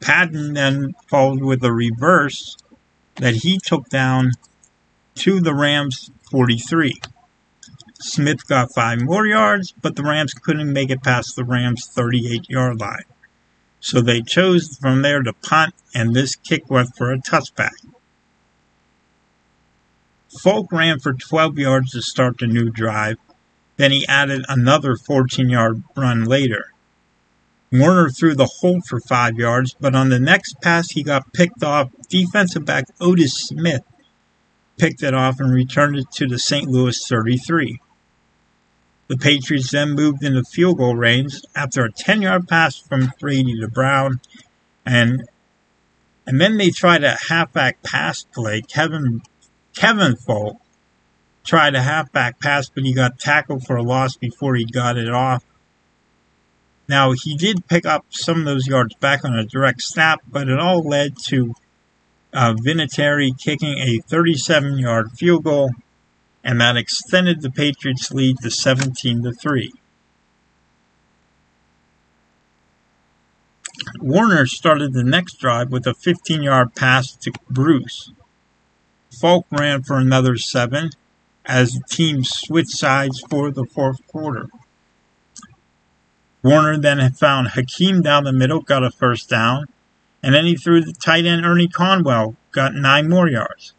Patten 0.00 0.54
then 0.54 0.94
followed 1.08 1.42
with 1.42 1.64
a 1.64 1.72
reverse 1.72 2.56
that 3.16 3.36
he 3.36 3.58
took 3.58 3.88
down 3.88 4.32
to 5.16 5.40
the 5.40 5.54
Rams 5.54 6.10
43. 6.30 7.00
Smith 8.00 8.46
got 8.46 8.74
five 8.74 9.00
more 9.00 9.26
yards, 9.26 9.72
but 9.82 9.96
the 9.96 10.02
Rams 10.02 10.32
couldn't 10.32 10.72
make 10.72 10.90
it 10.90 11.02
past 11.02 11.34
the 11.34 11.44
Rams 11.44 11.86
38 11.94 12.48
yard 12.48 12.80
line. 12.80 13.04
So 13.80 14.00
they 14.00 14.22
chose 14.22 14.76
from 14.80 15.02
there 15.02 15.22
to 15.22 15.32
punt, 15.32 15.74
and 15.94 16.14
this 16.14 16.36
kick 16.36 16.70
went 16.70 16.90
for 16.96 17.12
a 17.12 17.18
touchback. 17.18 17.72
Faulk 20.42 20.70
ran 20.70 21.00
for 21.00 21.12
12 21.12 21.58
yards 21.58 21.92
to 21.92 22.02
start 22.02 22.38
the 22.38 22.46
new 22.46 22.70
drive, 22.70 23.16
then 23.78 23.92
he 23.92 24.06
added 24.06 24.44
another 24.48 24.96
14 24.96 25.48
yard 25.48 25.82
run 25.96 26.24
later. 26.24 26.66
Warner 27.72 28.10
threw 28.10 28.34
the 28.34 28.50
hole 28.60 28.80
for 28.86 29.00
five 29.00 29.34
yards, 29.36 29.74
but 29.78 29.94
on 29.94 30.08
the 30.08 30.18
next 30.18 30.56
pass 30.62 30.90
he 30.90 31.02
got 31.02 31.32
picked 31.32 31.62
off. 31.62 31.90
Defensive 32.08 32.64
back 32.64 32.84
Otis 33.00 33.34
Smith 33.48 33.82
picked 34.78 35.02
it 35.02 35.14
off 35.14 35.38
and 35.38 35.52
returned 35.52 35.96
it 35.96 36.10
to 36.12 36.26
the 36.26 36.38
St. 36.38 36.68
Louis 36.68 36.98
33. 37.06 37.80
The 39.08 39.16
Patriots 39.16 39.72
then 39.72 39.92
moved 39.92 40.22
into 40.22 40.44
field 40.44 40.78
goal 40.78 40.94
range 40.94 41.40
after 41.56 41.84
a 41.84 41.92
10 41.92 42.22
yard 42.22 42.46
pass 42.46 42.76
from 42.76 43.12
Brady 43.18 43.58
to 43.60 43.68
Brown, 43.68 44.20
and 44.84 45.28
and 46.26 46.38
then 46.38 46.58
they 46.58 46.70
tried 46.70 47.04
a 47.04 47.16
halfback 47.28 47.82
pass 47.82 48.22
play. 48.22 48.60
Kevin 48.60 49.22
Kevin 49.74 50.14
Faulk 50.14 50.60
tried 51.42 51.74
a 51.74 51.82
halfback 51.82 52.38
pass, 52.38 52.68
but 52.68 52.84
he 52.84 52.92
got 52.92 53.18
tackled 53.18 53.64
for 53.64 53.76
a 53.76 53.82
loss 53.82 54.16
before 54.16 54.54
he 54.54 54.66
got 54.66 54.98
it 54.98 55.08
off. 55.08 55.42
Now, 56.86 57.12
he 57.12 57.36
did 57.36 57.66
pick 57.66 57.86
up 57.86 58.04
some 58.10 58.40
of 58.40 58.44
those 58.44 58.66
yards 58.66 58.94
back 58.96 59.24
on 59.24 59.38
a 59.38 59.44
direct 59.44 59.82
snap, 59.82 60.20
but 60.26 60.48
it 60.48 60.58
all 60.58 60.82
led 60.82 61.16
to 61.28 61.54
uh, 62.32 62.54
Vinatieri 62.54 63.30
kicking 63.38 63.78
a 63.78 63.98
37 64.06 64.78
yard 64.78 65.12
field 65.12 65.44
goal, 65.44 65.70
and 66.44 66.60
that 66.60 66.76
extended 66.76 67.42
the 67.42 67.50
Patriots' 67.50 68.12
lead 68.12 68.36
to 68.42 68.50
17 68.50 69.22
to 69.22 69.32
3. 69.32 69.72
Warner 74.00 74.46
started 74.46 74.92
the 74.92 75.04
next 75.04 75.38
drive 75.38 75.70
with 75.70 75.86
a 75.86 75.94
15 75.94 76.42
yard 76.42 76.74
pass 76.74 77.12
to 77.16 77.32
Bruce. 77.48 78.12
Faulk 79.20 79.46
ran 79.50 79.82
for 79.82 79.98
another 79.98 80.36
seven, 80.36 80.90
as 81.44 81.72
the 81.72 81.82
team 81.88 82.22
switched 82.22 82.78
sides 82.78 83.22
for 83.30 83.50
the 83.50 83.64
fourth 83.64 84.06
quarter. 84.06 84.48
Warner 86.42 86.78
then 86.78 87.10
found 87.12 87.48
Hakim 87.48 88.02
down 88.02 88.24
the 88.24 88.32
middle, 88.32 88.60
got 88.60 88.84
a 88.84 88.90
first 88.90 89.28
down, 89.28 89.66
And 90.22 90.34
then 90.34 90.46
he 90.46 90.56
threw 90.56 90.80
the 90.80 90.92
tight 90.92 91.24
end 91.24 91.44
Ernie 91.44 91.68
Conwell, 91.68 92.36
got 92.52 92.74
nine 92.74 93.08
more 93.08 93.28
yards. 93.28 93.72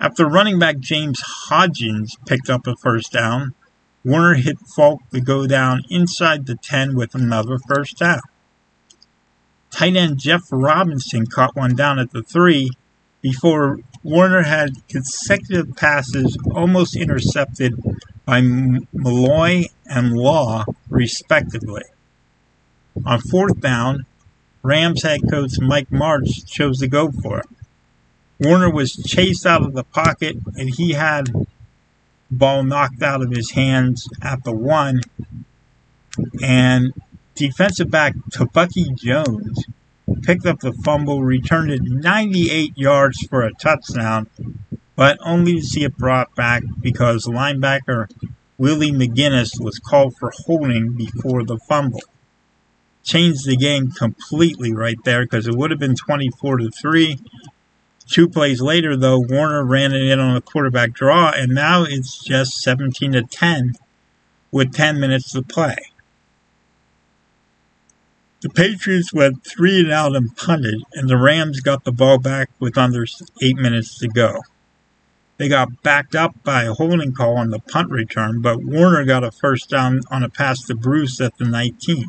After 0.00 0.26
running 0.26 0.58
back 0.58 0.78
James 0.78 1.20
Hodgins 1.50 2.12
picked 2.26 2.48
up 2.48 2.66
a 2.66 2.74
first 2.74 3.12
down, 3.12 3.54
Warner 4.02 4.34
hit 4.34 4.56
Faulk 4.74 5.02
to 5.10 5.20
go 5.20 5.46
down 5.46 5.82
inside 5.90 6.46
the 6.46 6.56
10 6.56 6.94
with 6.96 7.14
another 7.14 7.58
first 7.68 7.98
down. 7.98 8.22
Tight 9.70 9.96
end 9.96 10.18
Jeff 10.18 10.44
Robinson 10.50 11.26
caught 11.26 11.54
one 11.54 11.76
down 11.76 11.98
at 11.98 12.12
the 12.12 12.22
3 12.22 12.70
before 13.20 13.80
Warner 14.02 14.44
had 14.44 14.88
consecutive 14.88 15.76
passes 15.76 16.38
almost 16.54 16.96
intercepted 16.96 17.78
by 18.24 18.40
Milloy 18.40 19.66
and 19.84 20.14
Law, 20.14 20.64
respectively. 20.88 21.82
On 23.04 23.20
fourth 23.20 23.60
down, 23.60 24.06
Rams 24.62 25.02
head 25.02 25.20
coach 25.30 25.52
Mike 25.60 25.90
Martz 25.90 26.46
chose 26.46 26.78
to 26.78 26.88
go 26.88 27.10
for 27.10 27.40
it. 27.40 27.46
Warner 28.40 28.70
was 28.70 28.92
chased 28.92 29.44
out 29.44 29.62
of 29.62 29.74
the 29.74 29.84
pocket 29.84 30.36
and 30.56 30.74
he 30.74 30.92
had 30.92 31.28
ball 32.30 32.62
knocked 32.62 33.02
out 33.02 33.22
of 33.22 33.30
his 33.30 33.50
hands 33.50 34.08
at 34.22 34.44
the 34.44 34.52
one. 34.52 35.02
And 36.42 36.92
defensive 37.34 37.90
back 37.90 38.14
Tebucky 38.32 38.96
Jones 38.96 39.64
picked 40.22 40.46
up 40.46 40.60
the 40.60 40.72
fumble, 40.72 41.22
returned 41.22 41.70
it 41.70 41.82
98 41.82 42.72
yards 42.76 43.18
for 43.28 43.42
a 43.42 43.52
touchdown, 43.52 44.28
but 44.96 45.18
only 45.24 45.56
to 45.56 45.62
see 45.62 45.84
it 45.84 45.96
brought 45.96 46.34
back 46.34 46.62
because 46.80 47.26
linebacker 47.26 48.08
Willie 48.56 48.92
McGinest 48.92 49.60
was 49.60 49.78
called 49.78 50.14
for 50.18 50.32
holding 50.46 50.94
before 50.94 51.44
the 51.44 51.58
fumble. 51.68 52.02
Changed 53.02 53.46
the 53.46 53.56
game 53.56 53.90
completely 53.90 54.74
right 54.74 54.98
there 55.04 55.24
because 55.24 55.46
it 55.46 55.54
would 55.54 55.70
have 55.70 55.80
been 55.80 55.96
24 55.96 56.58
to 56.58 56.70
3. 56.70 57.18
Two 58.10 58.28
plays 58.28 58.60
later, 58.60 58.96
though, 58.96 59.20
Warner 59.20 59.64
ran 59.64 59.92
it 59.92 60.02
in 60.02 60.18
on 60.18 60.36
a 60.36 60.40
quarterback 60.40 60.92
draw, 60.92 61.30
and 61.30 61.54
now 61.54 61.84
it's 61.84 62.24
just 62.24 62.60
17 62.60 63.12
to 63.12 63.22
10 63.22 63.76
with 64.50 64.74
10 64.74 64.98
minutes 64.98 65.30
to 65.32 65.42
play. 65.42 65.76
The 68.40 68.48
Patriots 68.48 69.12
went 69.12 69.46
three 69.46 69.78
and 69.78 69.92
out 69.92 70.16
and 70.16 70.36
punted, 70.36 70.82
and 70.94 71.08
the 71.08 71.16
Rams 71.16 71.60
got 71.60 71.84
the 71.84 71.92
ball 71.92 72.18
back 72.18 72.50
with 72.58 72.76
under 72.76 73.06
eight 73.40 73.56
minutes 73.56 73.96
to 74.00 74.08
go. 74.08 74.40
They 75.36 75.48
got 75.48 75.82
backed 75.82 76.16
up 76.16 76.34
by 76.42 76.64
a 76.64 76.72
holding 76.72 77.12
call 77.12 77.38
on 77.38 77.50
the 77.50 77.60
punt 77.60 77.90
return, 77.90 78.40
but 78.40 78.64
Warner 78.64 79.04
got 79.04 79.24
a 79.24 79.30
first 79.30 79.70
down 79.70 80.00
on 80.10 80.24
a 80.24 80.28
pass 80.28 80.62
to 80.64 80.74
Bruce 80.74 81.20
at 81.20 81.38
the 81.38 81.44
19. 81.44 82.06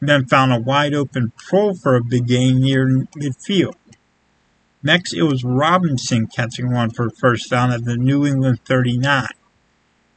Then 0.00 0.26
found 0.26 0.52
a 0.52 0.60
wide 0.60 0.94
open 0.94 1.32
Proehl 1.38 1.80
for 1.80 1.94
a 1.94 2.02
big 2.02 2.26
gain 2.26 2.60
near 2.60 2.86
midfield. 3.16 3.74
Next, 4.86 5.14
it 5.14 5.24
was 5.24 5.42
Robinson 5.42 6.28
catching 6.28 6.70
one 6.70 6.90
for 6.90 7.10
first 7.10 7.50
down 7.50 7.72
at 7.72 7.84
the 7.84 7.96
New 7.96 8.24
England 8.24 8.60
39. 8.64 9.26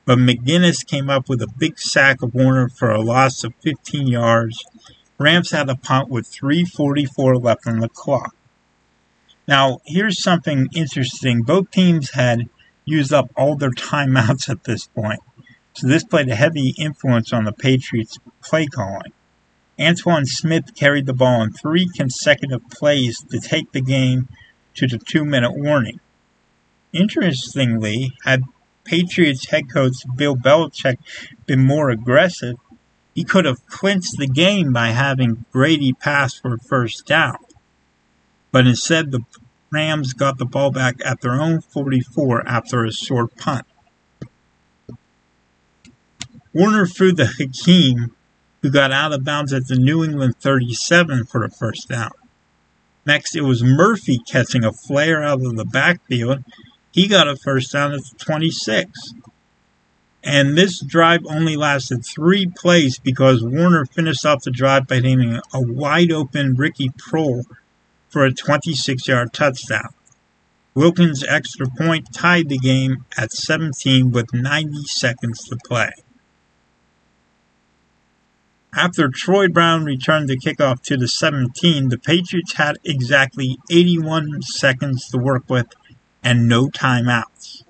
But 0.05 0.19
McGinest 0.19 0.85
came 0.85 1.09
up 1.09 1.27
with 1.27 1.41
a 1.41 1.51
big 1.57 1.79
sack 1.79 2.21
of 2.21 2.35
Warner 2.35 2.69
for 2.69 2.91
a 2.91 3.01
loss 3.01 3.43
of 3.43 3.55
15 3.63 4.05
yards. 4.05 4.63
Rams 5.17 5.49
had 5.49 5.71
a 5.71 5.75
punt 5.75 6.09
with 6.09 6.31
3.44 6.31 7.43
left 7.43 7.65
on 7.65 7.79
the 7.79 7.89
clock. 7.89 8.35
Now, 9.47 9.79
here's 9.87 10.21
something 10.21 10.67
interesting. 10.75 11.41
Both 11.41 11.71
teams 11.71 12.11
had 12.11 12.47
used 12.85 13.11
up 13.11 13.31
all 13.35 13.55
their 13.55 13.71
timeouts 13.71 14.49
at 14.49 14.65
this 14.65 14.85
point. 14.85 15.21
So 15.73 15.87
this 15.87 16.03
played 16.03 16.29
a 16.29 16.35
heavy 16.35 16.75
influence 16.77 17.33
on 17.33 17.45
the 17.45 17.53
Patriots' 17.53 18.19
play 18.43 18.67
calling. 18.67 19.13
Antowain 19.79 20.27
Smith 20.27 20.75
carried 20.75 21.07
the 21.07 21.13
ball 21.13 21.41
in 21.41 21.53
three 21.53 21.89
consecutive 21.95 22.69
plays 22.69 23.17
to 23.31 23.39
take 23.39 23.71
the 23.71 23.81
game 23.81 24.27
to 24.75 24.87
the 24.87 24.97
two 24.97 25.25
minute 25.25 25.53
warning. 25.53 25.99
Interestingly, 26.93 28.13
had 28.25 28.43
Patriots 28.83 29.49
head 29.49 29.71
coach 29.71 29.93
Bill 30.15 30.35
Belichick 30.35 30.97
been 31.45 31.63
more 31.63 31.89
aggressive, 31.89 32.55
he 33.13 33.23
could 33.23 33.45
have 33.45 33.65
clinched 33.67 34.17
the 34.17 34.27
game 34.27 34.71
by 34.71 34.87
having 34.89 35.45
Brady 35.51 35.93
pass 35.93 36.33
for 36.33 36.57
first 36.57 37.05
down. 37.05 37.35
But 38.51 38.65
instead, 38.65 39.11
the 39.11 39.21
Rams 39.71 40.13
got 40.13 40.37
the 40.37 40.45
ball 40.45 40.71
back 40.71 40.95
at 41.05 41.21
their 41.21 41.33
own 41.33 41.61
44 41.61 42.47
after 42.47 42.83
a 42.83 42.91
short 42.91 43.35
punt. 43.35 43.65
Warner 46.53 46.87
threw 46.87 47.13
the 47.13 47.27
Hakim, 47.27 48.15
who 48.61 48.71
got 48.71 48.91
out 48.91 49.13
of 49.13 49.23
bounds 49.23 49.53
at 49.53 49.67
the 49.67 49.75
New 49.75 50.03
England 50.03 50.35
37 50.39 51.25
for 51.25 51.47
the 51.47 51.53
first 51.53 51.87
down. 51.87 52.11
Next, 53.09 53.35
it 53.35 53.41
was 53.41 53.63
Murphy 53.63 54.19
catching 54.19 54.63
a 54.63 54.71
flare 54.71 55.23
out 55.23 55.43
of 55.43 55.55
the 55.55 55.65
backfield. 55.65 56.43
He 56.91 57.07
got 57.07 57.27
a 57.27 57.35
first 57.35 57.73
down 57.73 57.91
at 57.93 58.01
the 58.01 58.15
26. 58.23 59.15
And 60.23 60.55
this 60.55 60.79
drive 60.79 61.21
only 61.25 61.55
lasted 61.55 62.05
three 62.05 62.45
plays 62.55 62.99
because 62.99 63.43
Warner 63.43 63.87
finished 63.87 64.27
off 64.27 64.43
the 64.43 64.51
drive 64.51 64.85
by 64.85 64.97
hitting 64.97 65.39
a 65.51 65.59
wide 65.59 66.11
open 66.11 66.53
Ricky 66.53 66.89
Proehl 66.89 67.45
for 68.09 68.25
a 68.25 68.31
26 68.31 69.07
yard 69.07 69.33
touchdown. 69.33 69.89
Wilkins' 70.75 71.23
extra 71.27 71.65
point 71.79 72.13
tied 72.13 72.47
the 72.47 72.59
game 72.59 73.05
at 73.17 73.31
17 73.31 74.11
with 74.11 74.31
90 74.35 74.83
seconds 74.83 75.45
to 75.45 75.57
play. 75.67 75.89
After 78.79 79.09
Troy 79.09 79.49
Brown 79.49 79.83
returned 79.83 80.29
the 80.29 80.37
kickoff 80.37 80.81
to 80.83 80.95
the 80.95 81.09
17, 81.09 81.89
the 81.89 81.97
Patriots 81.97 82.53
had 82.53 82.77
exactly 82.85 83.57
81 83.69 84.41
seconds 84.41 85.09
to 85.09 85.17
work 85.17 85.43
with 85.49 85.67
and 86.23 86.47
no 86.47 86.69
timeouts. 86.69 87.63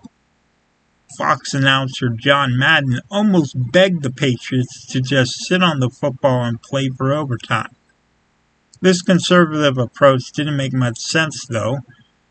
Fox 1.17 1.56
announcer 1.56 2.10
John 2.10 2.56
Madden 2.56 3.00
almost 3.10 3.56
begged 3.72 4.04
the 4.04 4.12
Patriots 4.12 4.86
to 4.91 5.02
just 5.02 5.48
sit 5.48 5.63
on 5.63 5.80
the 5.80 5.89
football 5.89 6.43
and 6.43 6.62
play 6.62 6.89
for 6.89 7.12
overtime. 7.12 7.76
This 8.80 9.02
conservative 9.02 9.80
approach 9.80 10.32
didn't 10.32 10.58
make 10.58 10.74
much 10.74 11.00
sense, 11.00 11.43
though. 11.48 11.80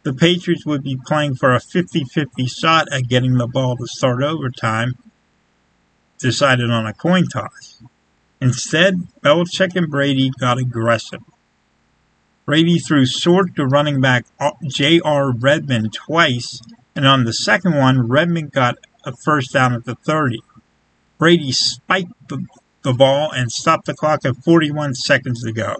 The 0.04 0.14
Patriots 0.14 0.64
would 0.64 0.84
be 0.84 1.00
playing 1.04 1.34
for 1.34 1.52
a 1.52 1.58
50 1.58 2.04
50 2.04 2.46
shot 2.46 2.86
at 2.92 3.08
getting 3.08 3.38
the 3.38 3.48
ball 3.48 3.76
to 3.76 3.88
start 3.88 4.22
overtime, 4.22 4.94
decided 6.20 6.70
on 6.70 6.86
a 6.86 6.94
coin 6.94 7.26
toss. 7.26 7.82
Instead, 8.40 9.08
Belichick 9.22 9.74
and 9.74 9.90
Brady 9.90 10.30
got 10.38 10.58
aggressive. 10.58 11.20
Brady 12.46 12.78
threw 12.78 13.04
short 13.04 13.54
to 13.56 13.66
running 13.66 14.00
back 14.00 14.24
uh, 14.40 14.52
J.R. 14.66 15.32
Redmond 15.32 15.92
twice, 15.92 16.60
and 16.94 17.06
on 17.06 17.24
the 17.24 17.32
second 17.32 17.76
one, 17.76 18.08
Redmond 18.08 18.52
got 18.52 18.76
a 19.04 19.12
first 19.24 19.52
down 19.52 19.74
at 19.74 19.84
the 19.84 19.96
30. 19.96 20.40
Brady 21.18 21.52
spiked 21.52 22.12
the, 22.28 22.46
the 22.82 22.94
ball 22.94 23.30
and 23.32 23.50
stopped 23.50 23.86
the 23.86 23.94
clock 23.94 24.24
at 24.24 24.36
41 24.36 24.94
seconds 24.94 25.42
to 25.42 25.52
go. 25.52 25.76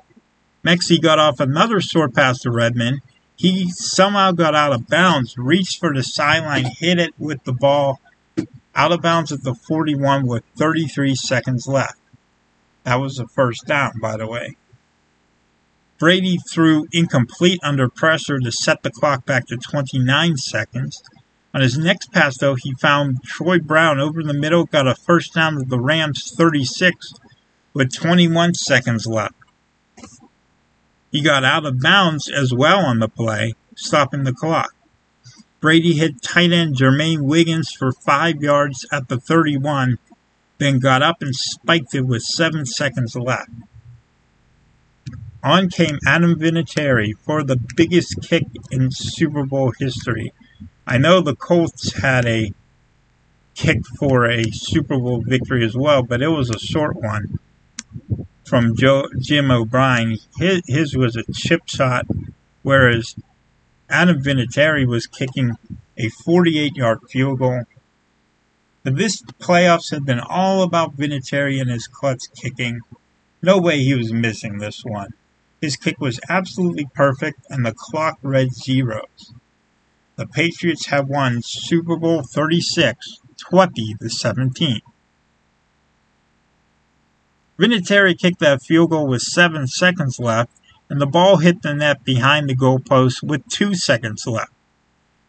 Mexi 0.65 1.01
got 1.01 1.19
off 1.19 1.41
another 1.41 1.81
short 1.81 2.15
pass 2.15 2.41
to 2.41 2.51
Redmond. 2.51 3.01
He 3.37 3.71
somehow 3.71 4.33
got 4.33 4.55
out 4.55 4.73
of 4.73 4.89
bounds, 4.89 5.39
reached 5.39 5.79
for 5.79 5.95
the 5.95 6.03
sideline, 6.03 6.67
hit 6.79 6.99
it 6.99 7.15
with 7.19 7.45
the 7.45 7.53
ball 7.53 8.01
out 8.75 8.93
of 8.93 9.01
bounds 9.01 9.33
at 9.33 9.43
the 9.43 9.55
41 9.55 10.27
with 10.27 10.45
33 10.57 11.15
seconds 11.15 11.67
left. 11.67 11.99
That 12.89 13.01
was 13.01 13.17
the 13.17 13.29
first 13.29 13.67
down, 13.67 14.01
by 14.01 14.17
the 14.17 14.27
way. 14.27 14.57
Brady 15.99 16.39
threw 16.51 16.87
incomplete 16.91 17.61
under 17.63 17.87
pressure 17.87 18.39
to 18.39 18.51
set 18.51 18.83
the 18.83 18.91
clock 18.91 19.27
back 19.27 19.47
to 19.49 19.59
29 19.59 20.39
seconds. 20.39 21.03
On 21.53 21.61
his 21.61 21.77
next 21.77 22.11
pass, 22.13 22.39
though, 22.39 22.55
he 22.55 22.73
found 22.81 23.23
Troy 23.23 23.59
Brown 23.59 24.01
over 24.01 24.23
the 24.23 24.33
middle, 24.33 24.65
got 24.65 24.87
a 24.87 24.95
first 24.95 25.35
down 25.35 25.57
to 25.57 25.65
the 25.67 25.79
Rams 25.79 26.33
36 26.35 27.13
with 27.75 27.95
21 27.95 28.55
seconds 28.55 29.07
left. 29.07 29.35
He 31.13 31.21
got 31.21 31.45
out 31.45 31.67
of 31.67 31.83
bounds 31.83 32.31
as 32.31 32.55
well 32.55 32.79
on 32.79 33.01
the 33.01 33.09
play, 33.09 33.53
stopping 33.77 34.25
the 34.25 34.33
clock. 34.33 34.75
Brady 35.61 35.93
hit 35.93 36.23
tight 36.23 36.53
end 36.53 36.77
Jermaine 36.77 37.21
Wiggins 37.21 37.71
for 37.71 37.93
five 37.93 38.43
yards 38.43 38.87
at 38.91 39.09
the 39.09 39.21
31 39.21 39.99
then 40.59 40.79
got 40.79 41.03
up 41.03 41.23
and 41.23 41.35
spiked 41.35 41.95
it 41.95 42.03
with 42.03 42.23
seven 42.23 42.67
seconds 42.67 43.17
left. 43.17 43.51
On 45.43 45.69
came 45.69 45.99
Adam 46.07 46.35
Vinatieri 46.39 47.13
for 47.25 47.45
the 47.45 47.59
biggest 47.77 48.21
kick 48.23 48.45
in 48.71 48.91
Super 48.91 49.47
Bowl 49.47 49.73
history. 49.79 50.33
I 50.87 50.99
know 50.99 51.21
the 51.21 51.37
Colts 51.37 51.95
had 52.01 52.27
a 52.27 52.53
kick 53.55 53.79
for 53.99 54.29
a 54.29 54.45
Super 54.51 54.99
Bowl 54.99 55.23
victory 55.25 55.65
as 55.65 55.77
well, 55.77 56.03
but 56.03 56.23
it 56.23 56.29
was 56.29 56.51
a 56.51 56.59
short 56.59 56.97
one 56.97 57.39
from 58.45 58.75
Joe, 58.77 59.07
Jim 59.21 59.51
O'Brien. 59.51 60.19
His, 60.39 60.63
his 60.67 60.97
was 60.97 61.15
a 61.17 61.25
chip 61.33 61.63
shot, 61.67 62.07
whereas 62.63 63.15
Adam 63.89 64.23
Vinatieri 64.23 64.87
was 64.87 65.07
kicking 65.07 65.57
a 65.97 66.09
48 66.25 66.77
yard 66.77 66.99
field 67.11 67.39
goal 67.39 67.65
this 68.91 69.23
playoffs 69.41 69.91
have 69.91 70.05
been 70.05 70.21
all 70.21 70.63
about 70.63 70.97
Vinatieri 70.97 71.61
and 71.61 71.71
his 71.71 71.87
clutch 71.87 72.23
kicking. 72.41 72.81
No 73.43 73.59
way 73.59 73.79
he 73.79 73.95
was 73.95 74.13
missing 74.13 74.59
this 74.59 74.85
one. 74.85 75.11
His 75.61 75.77
kick 75.77 76.01
was 76.01 76.21
absolutely 76.29 76.87
perfect, 76.95 77.41
and 77.51 77.67
the 77.67 77.75
clock 77.77 78.19
read 78.23 78.53
zeros. 78.53 79.33
The 80.17 80.27
Patriots 80.27 80.87
have 80.87 81.09
won 81.09 81.43
Super 81.43 81.97
Bowl 81.97 82.23
36, 82.23 83.21
20 83.39 83.95
to 84.01 84.09
17. 84.09 84.81
Vinatieri 87.59 88.17
kicked 88.17 88.39
that 88.39 88.63
field 88.63 88.91
goal 88.91 89.09
with 89.09 89.23
seven 89.23 89.67
seconds 89.67 90.21
left, 90.21 90.53
and 90.89 91.01
the 91.01 91.07
ball 91.07 91.39
hit 91.39 91.63
the 91.63 91.75
net 91.75 92.05
behind 92.05 92.49
the 92.49 92.57
goalpost 92.57 93.23
with 93.23 93.47
two 93.49 93.75
seconds 93.75 94.27
left. 94.27 94.53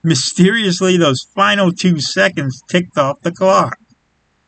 Mysteriously, 0.02 0.98
those 0.98 1.28
final 1.36 1.72
two 1.74 2.00
seconds 2.00 2.62
ticked 2.70 2.98
off 2.98 3.22
the 3.22 3.32
clock. 3.32 3.78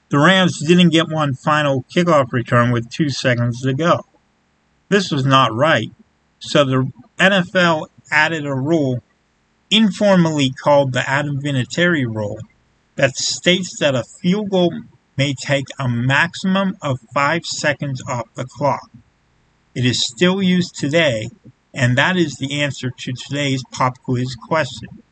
The 0.09 0.19
Rams 0.19 0.59
didn't 0.65 0.89
get 0.89 1.09
one 1.09 1.33
final 1.33 1.85
kickoff 1.93 2.31
return 2.31 2.71
with 2.71 2.89
two 2.89 3.09
seconds 3.09 3.61
to 3.61 3.73
go. 3.73 4.05
This 4.89 5.11
was 5.11 5.25
not 5.25 5.53
right, 5.53 5.91
so 6.39 6.63
the 6.63 6.91
NFL 7.17 7.87
added 8.11 8.45
a 8.45 8.53
rule 8.53 9.03
informally 9.69 10.51
called 10.51 10.91
the 10.91 11.09
Adam 11.09 11.41
Vinatieri 11.41 12.05
rule 12.05 12.39
that 12.95 13.15
states 13.15 13.77
that 13.79 13.95
a 13.95 14.03
field 14.21 14.49
goal 14.49 14.73
may 15.17 15.33
take 15.33 15.67
a 15.79 15.87
maximum 15.87 16.77
of 16.81 16.99
five 17.13 17.45
seconds 17.45 18.01
off 18.07 18.33
the 18.35 18.45
clock. 18.45 18.89
It 19.73 19.85
is 19.85 20.05
still 20.05 20.41
used 20.41 20.75
today, 20.75 21.29
and 21.73 21.97
that 21.97 22.17
is 22.17 22.35
the 22.35 22.61
answer 22.61 22.89
to 22.89 23.13
today's 23.13 23.63
pop 23.71 23.97
quiz 24.03 24.35
question. 24.35 25.03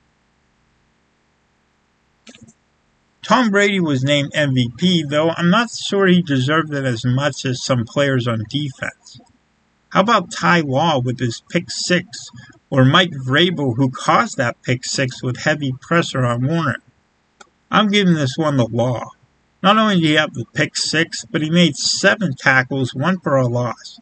Tom 3.21 3.49
Brady 3.49 3.79
was 3.79 4.03
named 4.03 4.31
MVP, 4.33 5.09
though 5.09 5.31
I'm 5.31 5.49
not 5.49 5.69
sure 5.71 6.07
he 6.07 6.21
deserved 6.21 6.73
it 6.73 6.85
as 6.85 7.03
much 7.05 7.45
as 7.45 7.63
some 7.63 7.85
players 7.85 8.27
on 8.27 8.45
defense. 8.49 9.19
How 9.89 10.01
about 10.01 10.31
Ty 10.31 10.61
Law 10.61 10.99
with 10.99 11.19
his 11.19 11.41
pick 11.49 11.69
six, 11.69 12.29
or 12.69 12.85
Mike 12.85 13.11
Vrabel 13.11 13.75
who 13.75 13.89
caused 13.89 14.37
that 14.37 14.61
pick 14.63 14.85
six 14.85 15.21
with 15.21 15.37
heavy 15.37 15.73
pressure 15.81 16.25
on 16.25 16.47
Warner? 16.47 16.77
I'm 17.69 17.89
giving 17.89 18.13
this 18.13 18.37
one 18.37 18.57
the 18.57 18.67
Law. 18.67 19.09
Not 19.61 19.77
only 19.77 19.95
did 19.95 20.07
he 20.07 20.13
have 20.13 20.33
the 20.33 20.45
pick 20.53 20.77
six, 20.77 21.25
but 21.25 21.41
he 21.41 21.49
made 21.49 21.75
seven 21.75 22.35
tackles, 22.35 22.95
one 22.95 23.19
for 23.19 23.35
a 23.35 23.47
loss. 23.47 23.99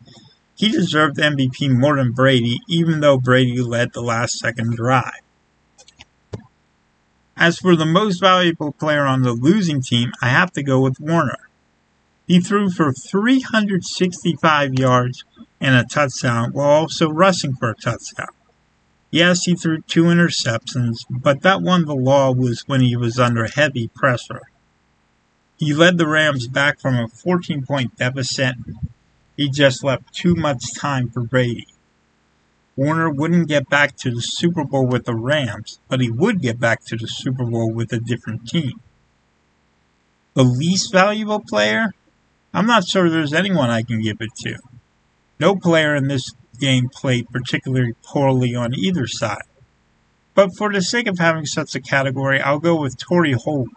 He 0.55 0.69
deserved 0.69 1.17
MVP 1.17 1.69
more 1.69 1.97
than 1.97 2.11
Brady, 2.11 2.59
even 2.67 2.99
though 2.99 3.17
Brady 3.17 3.61
led 3.61 3.93
the 3.93 4.01
last 4.01 4.37
second 4.37 4.75
drive. 4.75 5.21
As 7.39 7.59
for 7.59 7.75
the 7.75 7.85
most 7.85 8.19
valuable 8.19 8.71
player 8.71 9.05
on 9.05 9.21
the 9.21 9.33
losing 9.33 9.81
team, 9.81 10.11
I 10.23 10.29
have 10.29 10.51
to 10.53 10.63
go 10.63 10.81
with 10.81 10.99
Warner. 10.99 11.37
He 12.25 12.39
threw 12.39 12.71
for 12.71 12.91
365 12.91 14.73
yards 14.73 15.23
and 15.61 15.75
a 15.75 15.85
touchdown 15.85 16.51
while 16.51 16.67
also 16.67 17.09
rushing 17.09 17.53
for 17.53 17.69
a 17.69 17.75
touchdown. 17.75 18.33
Yes, 19.11 19.43
he 19.43 19.55
threw 19.55 19.81
two 19.81 20.05
interceptions, 20.05 21.05
but 21.09 21.43
that 21.43 21.61
one 21.61 21.85
the 21.85 21.95
law 21.95 22.31
was 22.31 22.63
when 22.65 22.81
he 22.81 22.95
was 22.95 23.19
under 23.19 23.45
heavy 23.45 23.87
pressure. 23.89 24.41
He 25.57 25.73
led 25.73 25.99
the 25.99 26.07
Rams 26.07 26.47
back 26.47 26.79
from 26.79 26.95
a 26.95 27.07
14 27.07 27.63
point 27.65 27.95
deficit. 27.97 28.55
He 29.37 29.49
just 29.49 29.83
left 29.83 30.11
too 30.11 30.33
much 30.33 30.61
time 30.75 31.09
for 31.09 31.21
Brady. 31.21 31.67
Warner 32.77 33.09
wouldn't 33.09 33.47
get 33.47 33.69
back 33.69 33.97
to 33.97 34.11
the 34.11 34.21
Super 34.21 34.63
Bowl 34.63 34.85
with 34.85 35.05
the 35.05 35.15
Rams, 35.15 35.79
but 35.89 35.99
he 35.99 36.11
would 36.11 36.41
get 36.41 36.59
back 36.59 36.85
to 36.85 36.95
the 36.95 37.07
Super 37.07 37.43
Bowl 37.43 37.73
with 37.73 37.91
a 37.91 37.99
different 37.99 38.47
team. 38.47 38.79
The 40.35 40.43
least 40.43 40.91
valuable 40.91 41.39
player? 41.39 41.95
I'm 42.53 42.67
not 42.67 42.87
sure 42.87 43.09
there's 43.09 43.33
anyone 43.33 43.71
I 43.71 43.81
can 43.81 43.99
give 43.99 44.17
it 44.21 44.29
to. 44.41 44.59
No 45.39 45.55
player 45.55 45.95
in 45.95 46.07
this 46.07 46.29
game 46.59 46.89
played 46.89 47.29
particularly 47.29 47.93
poorly 48.03 48.53
on 48.53 48.75
either 48.75 49.07
side. 49.07 49.41
But 50.35 50.55
for 50.55 50.71
the 50.71 50.81
sake 50.81 51.07
of 51.07 51.17
having 51.17 51.47
such 51.47 51.73
a 51.73 51.81
category, 51.81 52.39
I'll 52.39 52.59
go 52.59 52.79
with 52.79 52.99
Torry 52.99 53.33
Holt, 53.33 53.69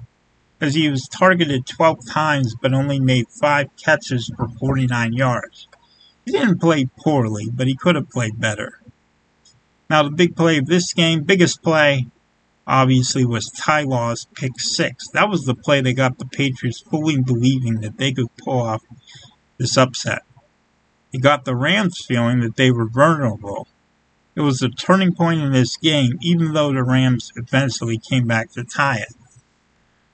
as 0.60 0.74
he 0.74 0.90
was 0.90 1.08
targeted 1.08 1.66
12 1.66 2.06
times 2.06 2.54
but 2.60 2.74
only 2.74 3.00
made 3.00 3.28
5 3.40 3.70
catches 3.82 4.30
for 4.36 4.46
49 4.46 5.14
yards. 5.14 5.68
He 6.26 6.32
didn't 6.32 6.60
play 6.60 6.84
poorly, 7.02 7.48
but 7.50 7.66
he 7.66 7.74
could 7.74 7.94
have 7.94 8.10
played 8.10 8.38
better. 8.38 8.79
Now, 9.90 10.04
the 10.04 10.10
big 10.10 10.36
play 10.36 10.56
of 10.56 10.66
this 10.66 10.92
game, 10.92 11.24
biggest 11.24 11.64
play, 11.64 12.06
obviously, 12.64 13.24
was 13.26 13.50
Ty 13.50 13.82
Law's 13.82 14.28
pick 14.36 14.52
six. 14.58 15.08
That 15.08 15.28
was 15.28 15.42
the 15.42 15.54
play 15.54 15.80
that 15.80 15.94
got 15.94 16.18
the 16.18 16.26
Patriots 16.26 16.80
fully 16.80 17.20
believing 17.20 17.80
that 17.80 17.98
they 17.98 18.12
could 18.12 18.28
pull 18.36 18.60
off 18.60 18.82
this 19.58 19.76
upset. 19.76 20.22
It 21.12 21.22
got 21.22 21.44
the 21.44 21.56
Rams 21.56 22.04
feeling 22.06 22.38
that 22.38 22.54
they 22.54 22.70
were 22.70 22.86
vulnerable. 22.86 23.66
It 24.36 24.42
was 24.42 24.62
a 24.62 24.68
turning 24.68 25.12
point 25.12 25.40
in 25.40 25.50
this 25.50 25.76
game, 25.76 26.18
even 26.22 26.52
though 26.52 26.72
the 26.72 26.84
Rams 26.84 27.32
eventually 27.34 27.98
came 27.98 28.28
back 28.28 28.52
to 28.52 28.62
tie 28.62 28.98
it. 28.98 29.16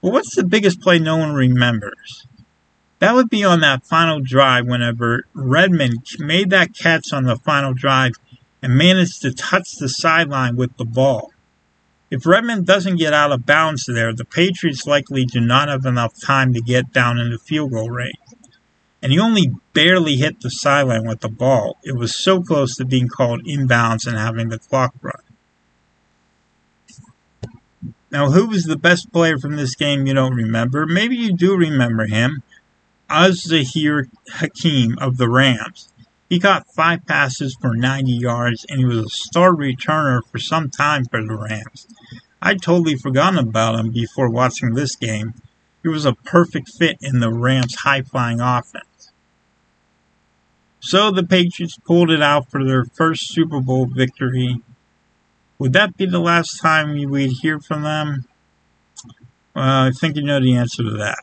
Well, 0.00 0.12
what's 0.12 0.34
the 0.34 0.44
biggest 0.44 0.80
play 0.80 0.98
no 0.98 1.18
one 1.18 1.34
remembers? 1.34 2.26
That 2.98 3.14
would 3.14 3.28
be 3.28 3.44
on 3.44 3.60
that 3.60 3.84
final 3.84 4.20
drive 4.20 4.66
whenever 4.66 5.24
Redmond 5.34 6.06
made 6.18 6.48
that 6.48 6.74
catch 6.74 7.12
on 7.12 7.24
the 7.24 7.36
final 7.36 7.74
drive 7.74 8.14
and 8.62 8.76
managed 8.76 9.22
to 9.22 9.32
touch 9.32 9.68
the 9.78 9.88
sideline 9.88 10.56
with 10.56 10.76
the 10.76 10.84
ball. 10.84 11.32
If 12.10 12.24
Redmond 12.24 12.66
doesn't 12.66 12.96
get 12.96 13.12
out 13.12 13.32
of 13.32 13.46
bounds 13.46 13.84
there, 13.86 14.14
the 14.14 14.24
Patriots 14.24 14.86
likely 14.86 15.24
do 15.24 15.40
not 15.40 15.68
have 15.68 15.84
enough 15.84 16.12
time 16.24 16.52
to 16.54 16.60
get 16.60 16.92
down 16.92 17.18
into 17.18 17.38
field 17.38 17.72
goal 17.72 17.90
range. 17.90 18.14
And 19.02 19.12
he 19.12 19.18
only 19.18 19.52
barely 19.72 20.16
hit 20.16 20.40
the 20.40 20.48
sideline 20.48 21.06
with 21.06 21.20
the 21.20 21.28
ball. 21.28 21.78
It 21.82 21.96
was 21.96 22.16
so 22.16 22.42
close 22.42 22.76
to 22.76 22.84
being 22.84 23.08
called 23.08 23.44
inbounds 23.44 24.06
and 24.06 24.16
having 24.16 24.48
the 24.48 24.58
clock 24.58 24.94
run. 25.02 25.20
Now, 28.10 28.30
who 28.30 28.46
was 28.46 28.64
the 28.64 28.78
best 28.78 29.12
player 29.12 29.36
from 29.36 29.56
this 29.56 29.74
game 29.74 30.06
you 30.06 30.14
don't 30.14 30.34
remember? 30.34 30.86
Maybe 30.86 31.16
you 31.16 31.36
do 31.36 31.56
remember 31.56 32.06
him. 32.06 32.42
Az-Zahir 33.10 34.08
Hakim 34.30 34.96
of 34.98 35.16
the 35.16 35.28
Rams. 35.28 35.92
He 36.28 36.40
caught 36.40 36.66
five 36.74 37.06
passes 37.06 37.56
for 37.60 37.76
90 37.76 38.12
yards, 38.12 38.66
and 38.68 38.78
he 38.80 38.84
was 38.84 38.98
a 38.98 39.08
star 39.08 39.52
returner 39.52 40.20
for 40.30 40.38
some 40.38 40.70
time 40.70 41.04
for 41.04 41.22
the 41.22 41.36
Rams. 41.36 41.86
I'd 42.42 42.62
totally 42.62 42.96
forgotten 42.96 43.38
about 43.38 43.78
him 43.78 43.90
before 43.90 44.28
watching 44.28 44.74
this 44.74 44.96
game. 44.96 45.34
He 45.82 45.88
was 45.88 46.04
a 46.04 46.14
perfect 46.14 46.70
fit 46.76 46.96
in 47.00 47.20
the 47.20 47.32
Rams' 47.32 47.76
high 47.76 48.02
flying 48.02 48.40
offense. 48.40 49.12
So 50.80 51.10
the 51.10 51.24
Patriots 51.24 51.78
pulled 51.84 52.10
it 52.10 52.22
out 52.22 52.50
for 52.50 52.64
their 52.64 52.84
first 52.84 53.32
Super 53.32 53.60
Bowl 53.60 53.86
victory. 53.86 54.60
Would 55.58 55.72
that 55.72 55.96
be 55.96 56.06
the 56.06 56.18
last 56.18 56.60
time 56.60 56.92
we'd 56.92 57.38
hear 57.40 57.60
from 57.60 57.82
them? 57.82 58.24
Well, 59.54 59.86
I 59.86 59.90
think 59.90 60.16
you 60.16 60.22
know 60.22 60.40
the 60.40 60.54
answer 60.54 60.82
to 60.82 60.90
that. 60.90 61.18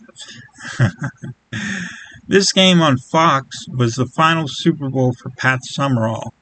This 2.33 2.51
game 2.51 2.81
on 2.81 2.97
Fox 2.97 3.67
was 3.67 3.93
the 3.93 4.07
final 4.07 4.47
Super 4.47 4.89
Bowl 4.89 5.13
for 5.13 5.29
Pat 5.29 5.59
Summerall. 5.65 6.33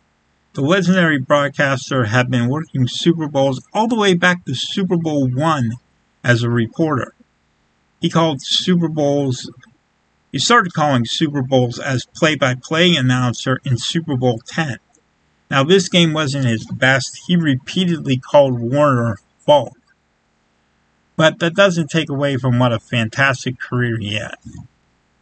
The 0.54 0.62
legendary 0.62 1.20
broadcaster 1.20 2.06
had 2.06 2.32
been 2.32 2.48
working 2.48 2.88
Super 2.88 3.28
Bowls 3.28 3.62
all 3.74 3.90
the 3.90 4.00
way 4.00 4.14
back 4.14 4.46
to 4.46 4.56
Super 4.56 4.96
Bowl 4.96 5.28
one 5.28 5.72
as 6.24 6.44
a 6.44 6.50
reporter. 6.50 7.14
He 8.00 8.10
called 8.10 8.42
Super 8.42 8.88
Bowls 8.88 9.52
he 10.32 10.40
started 10.40 10.72
calling 10.72 11.04
Super 11.04 11.42
Bowls 11.42 11.78
as 11.78 12.06
play-by-play 12.16 12.96
announcer 12.96 13.60
in 13.66 13.78
Super 13.78 14.16
Bowl 14.16 14.40
10. 14.48 14.78
Now 15.50 15.66
this 15.66 15.90
game 15.90 16.14
wasn't 16.14 16.46
his 16.46 16.66
best. 16.68 17.20
He 17.28 17.36
repeatedly 17.36 18.16
called 18.16 18.62
Warner 18.62 19.18
fault. 19.46 19.76
But 21.18 21.40
that 21.40 21.54
doesn't 21.54 21.90
take 21.90 22.10
away 22.10 22.38
from 22.38 22.60
what 22.60 22.72
a 22.72 22.80
fantastic 22.80 23.60
career 23.60 23.98
he 24.00 24.14
had. 24.14 24.38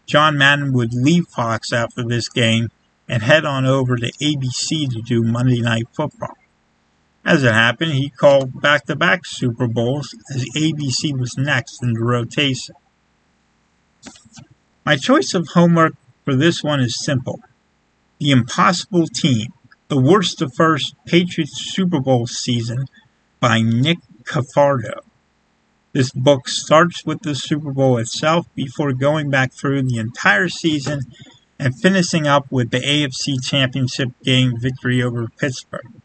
John 0.10 0.40
Madden 0.40 0.74
would 0.74 0.92
leave 0.92 1.28
Fox 1.28 1.72
after 1.72 2.04
this 2.04 2.30
game 2.30 2.70
and 3.08 3.22
head 3.22 3.46
on 3.46 3.68
over 3.68 3.96
to 3.96 4.12
ABC 4.20 4.90
to 4.90 5.04
do 5.06 5.22
Monday 5.22 5.62
Night 5.62 5.86
Football. 5.94 6.36
As 7.24 7.44
it 7.44 7.54
happened, 7.54 7.92
he 7.92 8.10
called 8.10 8.60
back 8.60 8.86
to 8.86 8.96
back 8.96 9.20
Super 9.24 9.68
Bowls 9.68 10.16
as 10.34 10.46
ABC 10.58 11.16
was 11.16 11.38
next 11.38 11.84
in 11.84 11.94
the 11.94 12.04
rotation. 12.04 12.74
My 14.84 14.96
choice 14.96 15.36
of 15.36 15.50
homework 15.54 15.94
for 16.26 16.36
this 16.36 16.64
one 16.64 16.80
is 16.80 17.06
simple 17.06 17.42
The 18.20 18.32
Impossible 18.32 19.06
Team, 19.14 19.54
the 19.90 20.02
worst 20.02 20.42
of 20.42 20.52
first 20.58 20.96
Patriots 21.06 21.72
Super 21.76 22.00
Bowl 22.00 22.26
season 22.26 22.86
by 23.40 23.62
Nick 23.62 24.00
Cafardo. 24.24 25.02
This 25.92 26.12
book 26.12 26.48
starts 26.48 27.04
with 27.04 27.22
the 27.22 27.34
Super 27.34 27.72
Bowl 27.72 27.98
itself 27.98 28.48
before 28.54 28.94
going 28.94 29.30
back 29.30 29.52
through 29.52 29.84
the 29.84 29.98
entire 29.98 30.48
season 30.48 31.02
and 31.58 31.80
finishing 31.80 32.28
up 32.28 32.46
with 32.52 32.70
the 32.70 32.80
AFC 32.80 33.44
Championship 33.44 34.10
game 34.24 34.54
victory 34.60 35.02
over 35.02 35.28
Pittsburgh. 35.38 36.02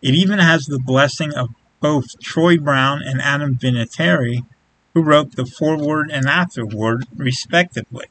It 0.00 0.14
even 0.14 0.38
has 0.38 0.64
the 0.64 0.78
blessing 0.78 1.32
of 1.34 1.50
both 1.80 2.18
Troy 2.22 2.56
Brown 2.56 3.02
and 3.02 3.20
Adam 3.20 3.56
Vinatieri, 3.56 4.46
who 4.94 5.02
wrote 5.02 5.36
the 5.36 5.44
foreword 5.44 6.10
and 6.10 6.26
afterword, 6.26 7.04
respectively. 7.14 8.06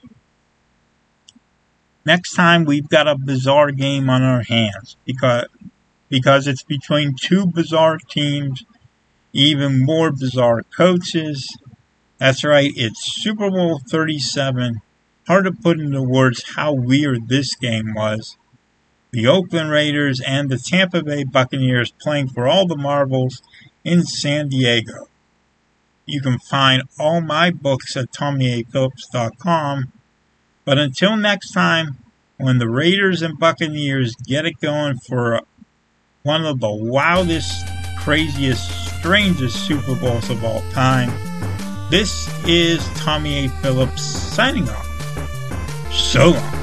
Next 2.05 2.33
time 2.33 2.65
we've 2.65 2.89
got 2.89 3.07
a 3.07 3.17
bizarre 3.17 3.71
game 3.71 4.09
on 4.09 4.21
our 4.21 4.43
hands 4.43 4.97
because 5.05 5.47
because 6.09 6.45
it's 6.45 6.61
between 6.61 7.15
two 7.15 7.47
bizarre 7.47 7.97
teams, 7.97 8.63
even 9.33 9.83
more 9.83 10.11
bizarre 10.11 10.61
coaches. 10.77 11.57
That's 12.19 12.43
right, 12.43 12.71
it's 12.75 13.21
Super 13.21 13.49
Bowl 13.49 13.81
37. 13.89 14.81
Hard 15.27 15.45
to 15.45 15.51
put 15.51 15.79
into 15.79 16.03
words 16.03 16.55
how 16.55 16.73
weird 16.73 17.27
this 17.27 17.55
game 17.55 17.93
was. 17.93 18.37
The 19.11 19.27
Oakland 19.27 19.69
Raiders 19.69 20.21
and 20.21 20.49
the 20.49 20.57
Tampa 20.57 21.03
Bay 21.03 21.23
Buccaneers 21.23 21.93
playing 22.01 22.29
for 22.29 22.47
all 22.47 22.67
the 22.67 22.77
marbles 22.77 23.41
in 23.83 24.03
San 24.03 24.49
Diego. 24.49 25.07
You 26.05 26.21
can 26.21 26.39
find 26.39 26.83
all 26.99 27.21
my 27.21 27.51
books 27.51 27.95
at 27.95 28.11
TommyAPhillips.com. 28.11 29.93
But 30.65 30.77
until 30.77 31.15
next 31.15 31.51
time, 31.51 31.97
when 32.37 32.57
the 32.57 32.69
Raiders 32.69 33.21
and 33.21 33.39
Buccaneers 33.39 34.15
get 34.15 34.45
it 34.45 34.59
going 34.61 34.97
for 34.97 35.41
one 36.23 36.45
of 36.45 36.59
the 36.59 36.73
wildest, 36.73 37.65
craziest, 37.99 38.92
strangest 39.03 39.67
Super 39.67 39.95
Bowls 39.95 40.29
of 40.29 40.45
all 40.45 40.61
time, 40.71 41.11
this 41.89 42.29
is 42.47 42.81
Tommy 42.95 43.43
A. 43.43 43.49
Phillips 43.49 44.01
signing 44.01 44.69
off. 44.69 45.91
So 45.91 46.29
long. 46.29 46.62